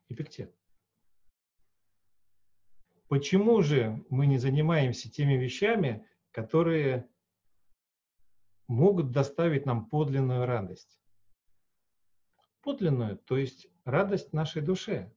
Эпиктет. 0.08 0.54
почему 3.08 3.62
же 3.62 4.04
мы 4.08 4.26
не 4.26 4.38
занимаемся 4.38 5.10
теми 5.10 5.34
вещами, 5.34 6.06
которые 6.30 7.08
могут 8.68 9.10
доставить 9.10 9.66
нам 9.66 9.86
подлинную 9.86 10.46
радость? 10.46 11.00
Подлинную, 12.62 13.18
то 13.18 13.36
есть 13.36 13.68
радость 13.84 14.32
нашей 14.32 14.62
душе. 14.62 15.12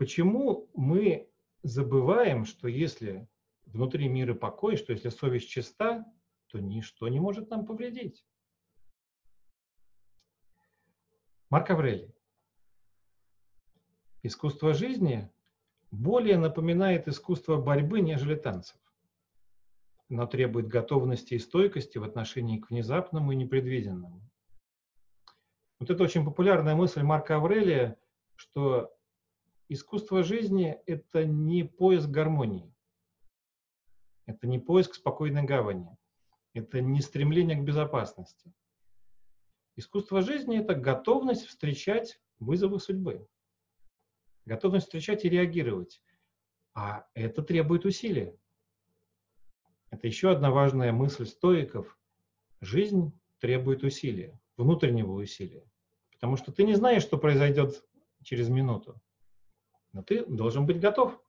Почему 0.00 0.70
мы 0.72 1.28
забываем, 1.62 2.46
что 2.46 2.68
если 2.68 3.28
внутри 3.66 4.08
мира 4.08 4.32
покой, 4.32 4.76
что 4.76 4.94
если 4.94 5.10
совесть 5.10 5.50
чиста, 5.50 6.10
то 6.46 6.58
ничто 6.58 7.06
не 7.08 7.20
может 7.20 7.50
нам 7.50 7.66
повредить? 7.66 8.24
Марк 11.50 11.68
Аврелий. 11.68 12.14
Искусство 14.22 14.72
жизни 14.72 15.30
более 15.90 16.38
напоминает 16.38 17.06
искусство 17.06 17.58
борьбы, 17.58 18.00
нежели 18.00 18.36
танцев. 18.36 18.80
но 20.08 20.26
требует 20.26 20.66
готовности 20.66 21.34
и 21.34 21.38
стойкости 21.38 21.98
в 21.98 22.04
отношении 22.04 22.58
к 22.58 22.70
внезапному 22.70 23.32
и 23.32 23.36
непредвиденному. 23.36 24.22
Вот 25.78 25.90
это 25.90 26.02
очень 26.02 26.24
популярная 26.24 26.74
мысль 26.74 27.02
Марка 27.02 27.36
Аврелия, 27.36 27.98
что 28.34 28.96
искусство 29.72 30.22
жизни– 30.22 30.78
это 30.86 31.24
не 31.24 31.64
поиск 31.64 32.08
гармонии, 32.08 32.74
это 34.26 34.46
не 34.46 34.58
поиск 34.58 34.94
спокойной 34.94 35.44
гавани, 35.44 35.96
это 36.52 36.80
не 36.80 37.00
стремление 37.00 37.56
к 37.56 37.64
безопасности. 37.64 38.52
Искусство 39.76 40.20
жизни– 40.20 40.58
это 40.60 40.74
готовность 40.74 41.46
встречать 41.46 42.20
вызовы 42.38 42.80
судьбы 42.80 43.26
готовность 44.50 44.86
встречать 44.86 45.24
и 45.24 45.28
реагировать. 45.28 46.02
А 46.74 47.06
это 47.14 47.42
требует 47.42 47.84
усилия. 47.84 48.36
Это 49.90 50.06
еще 50.06 50.30
одна 50.30 50.50
важная 50.50 50.92
мысль 50.92 51.26
стоиков. 51.26 51.98
Жизнь 52.60 53.12
требует 53.38 53.82
усилия, 53.82 54.38
внутреннего 54.56 55.12
усилия. 55.12 55.64
Потому 56.12 56.36
что 56.36 56.52
ты 56.52 56.64
не 56.64 56.74
знаешь, 56.74 57.02
что 57.02 57.16
произойдет 57.16 57.84
через 58.22 58.48
минуту. 58.48 59.00
Но 59.92 60.02
ты 60.02 60.24
должен 60.24 60.66
быть 60.66 60.80
готов. 60.80 61.20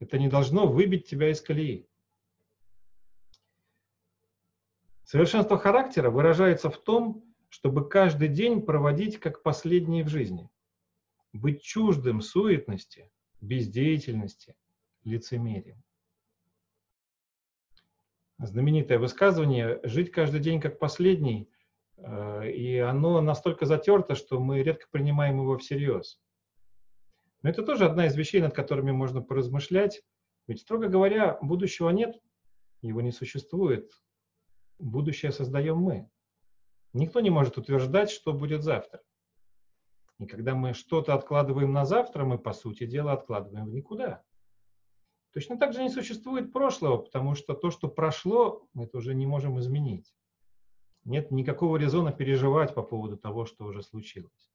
Это 0.00 0.18
не 0.18 0.28
должно 0.28 0.66
выбить 0.66 1.08
тебя 1.08 1.30
из 1.30 1.40
колеи. 1.40 1.88
Совершенство 5.04 5.58
характера 5.58 6.10
выражается 6.10 6.70
в 6.70 6.78
том, 6.78 7.24
чтобы 7.48 7.88
каждый 7.88 8.28
день 8.28 8.60
проводить 8.62 9.18
как 9.18 9.42
последний 9.42 10.02
в 10.02 10.08
жизни 10.08 10.50
быть 11.32 11.62
чуждым 11.62 12.20
суетности, 12.20 13.10
бездеятельности, 13.40 14.56
лицемерия. 15.04 15.82
Знаменитое 18.38 18.98
высказывание 18.98 19.80
«жить 19.82 20.12
каждый 20.12 20.40
день 20.40 20.60
как 20.60 20.78
последний», 20.78 21.50
э, 21.96 22.50
и 22.50 22.78
оно 22.78 23.20
настолько 23.20 23.66
затерто, 23.66 24.14
что 24.14 24.38
мы 24.38 24.62
редко 24.62 24.86
принимаем 24.90 25.40
его 25.40 25.58
всерьез. 25.58 26.20
Но 27.42 27.50
это 27.50 27.62
тоже 27.62 27.86
одна 27.86 28.06
из 28.06 28.16
вещей, 28.16 28.40
над 28.40 28.54
которыми 28.54 28.90
можно 28.90 29.22
поразмышлять. 29.22 30.02
Ведь, 30.46 30.60
строго 30.60 30.88
говоря, 30.88 31.38
будущего 31.40 31.90
нет, 31.90 32.20
его 32.82 33.00
не 33.00 33.12
существует. 33.12 33.90
Будущее 34.78 35.32
создаем 35.32 35.78
мы. 35.78 36.10
Никто 36.92 37.20
не 37.20 37.30
может 37.30 37.58
утверждать, 37.58 38.10
что 38.10 38.32
будет 38.32 38.62
завтра. 38.62 39.02
И 40.18 40.26
когда 40.26 40.54
мы 40.54 40.74
что-то 40.74 41.14
откладываем 41.14 41.72
на 41.72 41.84
завтра, 41.84 42.24
мы, 42.24 42.38
по 42.38 42.52
сути 42.52 42.86
дела, 42.86 43.12
откладываем 43.12 43.66
в 43.66 43.72
никуда. 43.72 44.24
Точно 45.32 45.58
так 45.58 45.72
же 45.74 45.82
не 45.82 45.90
существует 45.90 46.52
прошлого, 46.52 46.96
потому 46.98 47.34
что 47.34 47.54
то, 47.54 47.70
что 47.70 47.88
прошло, 47.88 48.66
мы 48.72 48.84
это 48.84 48.98
уже 48.98 49.14
не 49.14 49.26
можем 49.26 49.58
изменить. 49.60 50.12
Нет 51.04 51.30
никакого 51.30 51.76
резона 51.76 52.12
переживать 52.12 52.74
по 52.74 52.82
поводу 52.82 53.16
того, 53.16 53.44
что 53.44 53.64
уже 53.64 53.82
случилось. 53.82 54.50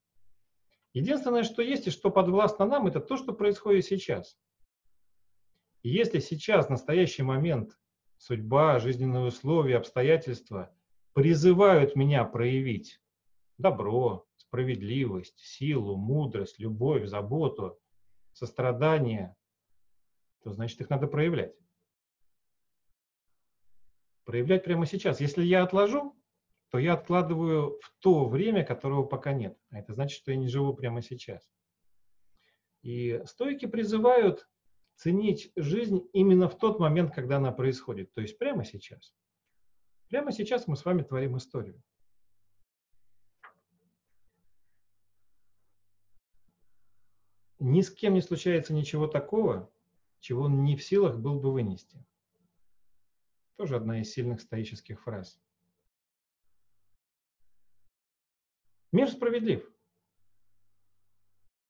Единственное, 0.94 1.44
что 1.44 1.62
есть 1.62 1.88
и 1.88 1.91
что 1.91 2.12
подвластно 2.12 2.66
нам, 2.66 2.88
это 2.88 3.00
то, 3.00 3.18
что 3.18 3.34
происходит 3.34 3.86
сейчас. 3.86 4.38
И 5.82 5.89
если 5.89 6.20
сейчас, 6.20 6.68
в 6.68 6.70
настоящий 6.70 7.24
момент, 7.24 7.78
судьба, 8.18 8.80
жизненные 8.80 9.26
условия, 9.26 9.78
обстоятельства 9.78 10.74
призывают 11.14 11.96
меня 11.96 12.24
проявить 12.24 13.02
добро, 13.58 14.28
справедливость, 14.38 15.39
силу, 15.39 15.98
мудрость, 15.98 16.60
любовь, 16.60 17.08
заботу, 17.08 17.80
сострадание, 18.32 19.36
то 20.44 20.52
значит 20.52 20.80
их 20.80 20.89
надо 20.89 21.08
проявлять. 21.08 21.56
Проявлять 24.26 24.64
прямо 24.64 24.86
сейчас. 24.86 25.20
Если 25.20 25.44
я 25.44 25.64
отложу, 25.64 26.16
то 26.74 26.80
я 26.80 26.93
откладываю 26.93 27.80
в 27.84 27.93
то 27.99 28.28
время, 28.28 28.65
которого 28.65 29.03
пока 29.03 29.32
нет. 29.32 29.55
А 29.69 29.78
это 29.78 29.93
значит, 29.93 30.17
что 30.17 30.32
я 30.32 30.38
не 30.38 30.47
живу 30.47 30.74
прямо 30.74 31.03
сейчас. 31.03 31.47
И 32.82 33.21
стойки 33.28 33.67
призывают 33.67 34.49
ценить 34.95 35.51
жизнь 35.55 36.09
именно 36.13 36.49
в 36.49 36.57
тот 36.57 36.80
момент, 36.80 37.13
когда 37.13 37.38
она 37.38 37.51
происходит, 37.51 38.11
то 38.13 38.21
есть 38.21 38.39
прямо 38.39 38.65
сейчас. 38.65 39.13
Прямо 40.09 40.32
сейчас 40.32 40.65
мы 40.65 40.76
с 40.76 40.84
вами 40.84 41.03
творим 41.03 41.38
историю. 41.38 41.80
ни 47.59 47.82
с 47.82 47.91
кем 47.91 48.15
не 48.15 48.21
случается 48.21 48.74
ничего 48.74 49.07
такого, 49.07 49.71
чего 50.19 50.45
он 50.45 50.63
не 50.63 50.76
в 50.76 50.84
силах 50.84 51.19
был 51.19 51.39
бы 51.39 51.53
вынести. 51.53 52.03
Тоже 53.57 53.76
одна 53.76 54.01
из 54.01 54.11
сильных 54.11 54.41
стоических 54.41 55.01
фраз. 55.03 55.39
Мир 58.94 59.10
справедлив. 59.10 59.68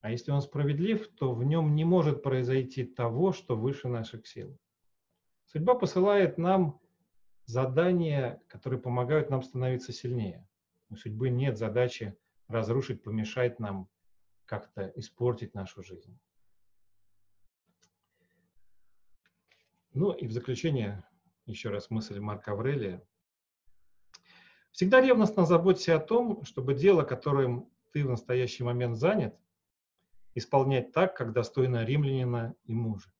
А 0.01 0.11
если 0.11 0.31
он 0.31 0.41
справедлив, 0.41 1.07
то 1.15 1.33
в 1.33 1.41
нем 1.45 1.73
не 1.73 1.85
может 1.85 2.21
произойти 2.21 2.83
того, 2.83 3.31
что 3.31 3.55
выше 3.55 3.87
наших 3.87 4.27
сил. 4.27 4.59
Судьба 5.45 5.75
посылает 5.75 6.37
нам 6.37 6.81
задания, 7.45 8.43
которые 8.49 8.81
помогают 8.81 9.29
нам 9.29 9.41
становиться 9.41 9.93
сильнее. 9.93 10.45
У 10.89 10.97
судьбы 10.97 11.29
нет 11.29 11.57
задачи 11.57 12.17
разрушить, 12.49 13.01
помешать 13.01 13.57
нам, 13.57 13.87
как-то 14.43 14.91
испортить 14.97 15.53
нашу 15.53 15.81
жизнь. 15.81 16.19
Ну 19.93 20.11
и 20.11 20.27
в 20.27 20.31
заключение 20.33 21.07
еще 21.45 21.69
раз 21.69 21.89
мысль 21.89 22.19
Марка 22.19 22.51
Аврелия. 22.51 23.01
Всегда 24.73 25.01
ревностно 25.01 25.45
заботься 25.45 25.95
о 25.95 25.99
том, 25.99 26.43
чтобы 26.45 26.73
дело, 26.73 27.03
которым 27.03 27.69
ты 27.91 28.03
в 28.03 28.09
настоящий 28.09 28.63
момент 28.63 28.97
занят, 28.97 29.39
исполнять 30.33 30.91
так, 30.91 31.15
как 31.15 31.31
достойно 31.31 31.85
римлянина 31.85 32.55
и 32.65 32.73
мужа. 32.73 33.13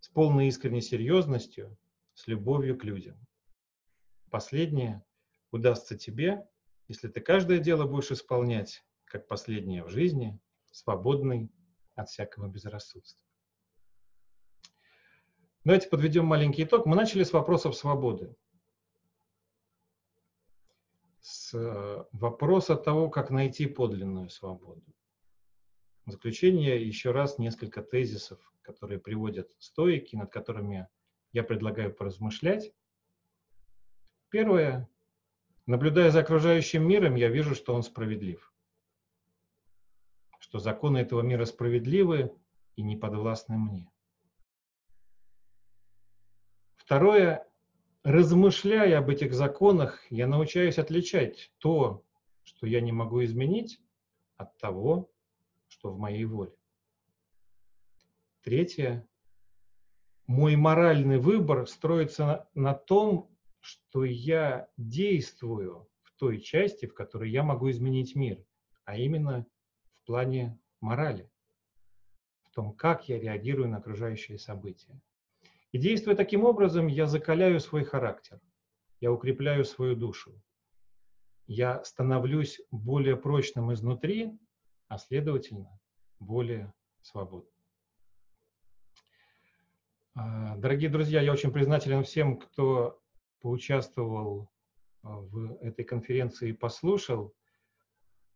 С 0.00 0.08
полной 0.08 0.48
искренней 0.48 0.80
серьезностью, 0.80 1.76
с 2.14 2.26
любовью 2.26 2.78
к 2.78 2.84
людям. 2.84 3.18
Последнее 4.30 5.04
удастся 5.50 5.98
тебе, 5.98 6.48
если 6.88 7.08
ты 7.08 7.20
каждое 7.20 7.58
дело 7.58 7.84
будешь 7.84 8.10
исполнять 8.10 8.82
как 9.04 9.28
последнее 9.28 9.84
в 9.84 9.90
жизни, 9.90 10.40
свободный 10.70 11.52
от 11.96 12.08
всякого 12.08 12.48
безрассудства. 12.48 13.22
Давайте 15.64 15.90
подведем 15.90 16.24
маленький 16.24 16.64
итог. 16.64 16.86
Мы 16.86 16.96
начали 16.96 17.24
с 17.24 17.34
вопросов 17.34 17.76
свободы. 17.76 18.34
С 21.20 21.54
э, 21.54 22.04
вопроса 22.12 22.76
того, 22.76 23.10
как 23.10 23.30
найти 23.30 23.66
подлинную 23.66 24.30
свободу. 24.30 24.82
В 26.06 26.12
заключение 26.12 26.84
еще 26.84 27.10
раз 27.10 27.38
несколько 27.38 27.82
тезисов, 27.82 28.38
которые 28.62 28.98
приводят 28.98 29.50
стоики, 29.58 30.16
над 30.16 30.32
которыми 30.32 30.88
я 31.32 31.42
предлагаю 31.42 31.94
поразмышлять. 31.94 32.72
Первое. 34.30 34.88
Наблюдая 35.66 36.10
за 36.10 36.20
окружающим 36.20 36.88
миром, 36.88 37.14
я 37.14 37.28
вижу, 37.28 37.54
что 37.54 37.74
он 37.74 37.82
справедлив 37.82 38.50
что 40.40 40.58
законы 40.58 40.98
этого 40.98 41.20
мира 41.20 41.44
справедливы 41.44 42.34
и 42.74 42.82
не 42.82 42.96
подвластны 42.96 43.56
мне. 43.56 43.88
Второе, 46.76 47.46
размышляя 48.02 48.98
об 48.98 49.10
этих 49.10 49.32
законах, 49.32 50.00
я 50.10 50.26
научаюсь 50.26 50.78
отличать 50.78 51.52
то, 51.58 52.04
что 52.44 52.66
я 52.66 52.80
не 52.80 52.92
могу 52.92 53.24
изменить, 53.24 53.80
от 54.36 54.56
того, 54.56 55.10
что 55.68 55.90
в 55.92 55.98
моей 55.98 56.24
воле. 56.24 56.54
Третье, 58.42 59.06
мой 60.26 60.56
моральный 60.56 61.18
выбор 61.18 61.66
строится 61.66 62.24
на, 62.24 62.48
на 62.54 62.74
том, 62.74 63.30
что 63.60 64.04
я 64.04 64.70
действую 64.78 65.88
в 66.02 66.12
той 66.12 66.40
части, 66.40 66.86
в 66.86 66.94
которой 66.94 67.30
я 67.30 67.42
могу 67.42 67.70
изменить 67.70 68.14
мир, 68.14 68.42
а 68.84 68.96
именно 68.96 69.46
плане 70.10 70.58
морали, 70.80 71.30
в 72.42 72.50
том, 72.50 72.74
как 72.74 73.08
я 73.08 73.20
реагирую 73.20 73.68
на 73.68 73.76
окружающие 73.76 74.40
события. 74.40 75.00
И 75.72 75.78
действуя 75.78 76.16
таким 76.16 76.44
образом, 76.44 76.88
я 76.88 77.06
закаляю 77.06 77.60
свой 77.60 77.84
характер, 77.84 78.40
я 79.00 79.12
укрепляю 79.12 79.64
свою 79.64 79.94
душу, 79.94 80.42
я 81.46 81.82
становлюсь 81.84 82.60
более 82.70 83.16
прочным 83.16 83.72
изнутри, 83.72 84.38
а 84.88 84.98
следовательно, 84.98 85.80
более 86.18 86.72
свободным. 87.02 87.52
А, 90.14 90.56
дорогие 90.56 90.90
друзья, 90.90 91.20
я 91.20 91.32
очень 91.32 91.52
признателен 91.52 92.02
всем, 92.02 92.36
кто 92.36 93.00
поучаствовал 93.40 94.50
а, 95.02 95.18
в 95.20 95.56
этой 95.62 95.84
конференции 95.84 96.50
и 96.50 96.52
послушал. 96.52 97.34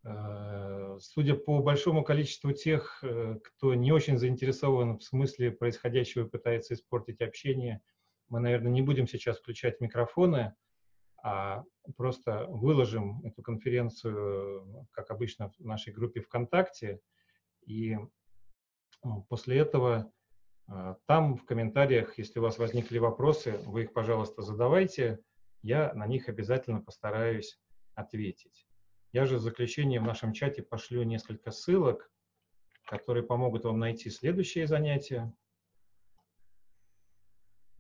А, 0.05 0.99
судя 1.01 1.35
по 1.35 1.63
большому 1.63 2.05
количеству 2.05 2.53
тех, 2.53 3.03
э, 3.03 3.39
кто 3.43 3.75
не 3.75 3.91
очень 3.91 4.19
заинтересован 4.19 4.99
в 4.99 5.03
смысле 5.03 5.51
происходящего 5.51 6.27
и 6.27 6.29
пытается 6.29 6.75
испортить 6.75 7.23
общение, 7.23 7.81
мы, 8.29 8.41
наверное, 8.41 8.71
не 8.71 8.83
будем 8.83 9.07
сейчас 9.07 9.39
включать 9.39 9.81
микрофоны, 9.81 10.55
а 11.23 11.65
просто 11.97 12.47
выложим 12.49 13.25
эту 13.25 13.43
конференцию, 13.43 14.87
как 14.93 15.11
обычно, 15.11 15.51
в 15.51 15.61
нашей 15.61 15.93
группе 15.93 16.21
ВКонтакте. 16.21 17.01
И 17.65 17.97
после 19.29 19.59
этого 19.59 20.13
там 21.07 21.37
в 21.37 21.47
комментариях, 21.47 22.19
если 22.19 22.41
у 22.41 22.43
вас 22.43 22.59
возникли 22.59 22.99
вопросы, 22.99 23.59
вы 23.65 23.85
их, 23.85 23.95
пожалуйста, 23.95 24.43
задавайте. 24.43 25.21
Я 25.63 25.95
на 25.95 26.07
них 26.07 26.29
обязательно 26.29 26.83
постараюсь 26.83 27.59
ответить. 27.95 28.67
Я 29.15 29.27
же 29.27 29.37
в 29.37 29.41
заключение 29.43 30.01
в 30.01 30.03
нашем 30.03 30.33
чате 30.33 30.65
пошлю 30.65 31.05
несколько 31.05 31.53
ссылок, 31.53 32.11
которые 32.85 33.25
помогут 33.25 33.65
вам 33.65 33.79
найти 33.79 34.11
следующие 34.11 34.67
занятия. 34.67 35.33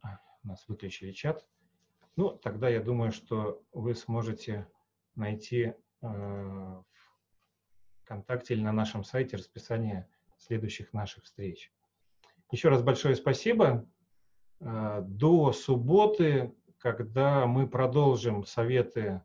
А, 0.01 0.20
нас 0.45 0.64
выключили 0.68 1.11
чат. 1.11 1.45
Ну, 2.14 2.30
тогда 2.30 2.68
я 2.68 2.80
думаю, 2.80 3.11
что 3.11 3.64
вы 3.72 3.97
сможете 3.97 4.68
найти 5.16 5.74
э, 6.03 6.82
ВКонтакте 8.05 8.55
или 8.55 8.62
на 8.62 8.72
нашем 8.72 9.03
сайте 9.03 9.37
расписание 9.37 10.09
следующих 10.39 10.93
наших 10.93 11.24
встреч. 11.24 11.72
Еще 12.53 12.68
раз 12.68 12.80
большое 12.80 13.16
спасибо. 13.16 13.85
Э, 14.61 15.01
до 15.03 15.53
субботы, 15.53 16.55
когда 16.78 17.49
мы 17.49 17.68
продолжим 17.68 18.45
советы 18.45 19.20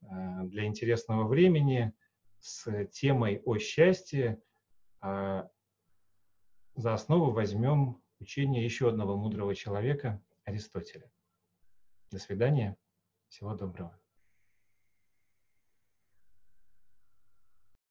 для 0.00 0.64
интересного 0.64 1.26
времени 1.26 1.92
с 2.40 2.86
темой 2.86 3.42
о 3.44 3.58
счастье, 3.58 4.42
э, 5.02 5.48
за 6.74 6.94
основу 6.94 7.32
возьмем 7.32 8.02
учение 8.18 8.64
еще 8.64 8.88
одного 8.88 9.16
мудрого 9.16 9.54
человека, 9.54 10.22
Аристотеля. 10.44 11.10
До 12.10 12.18
свидания. 12.18 12.76
Всего 13.28 13.54
доброго. 13.54 13.99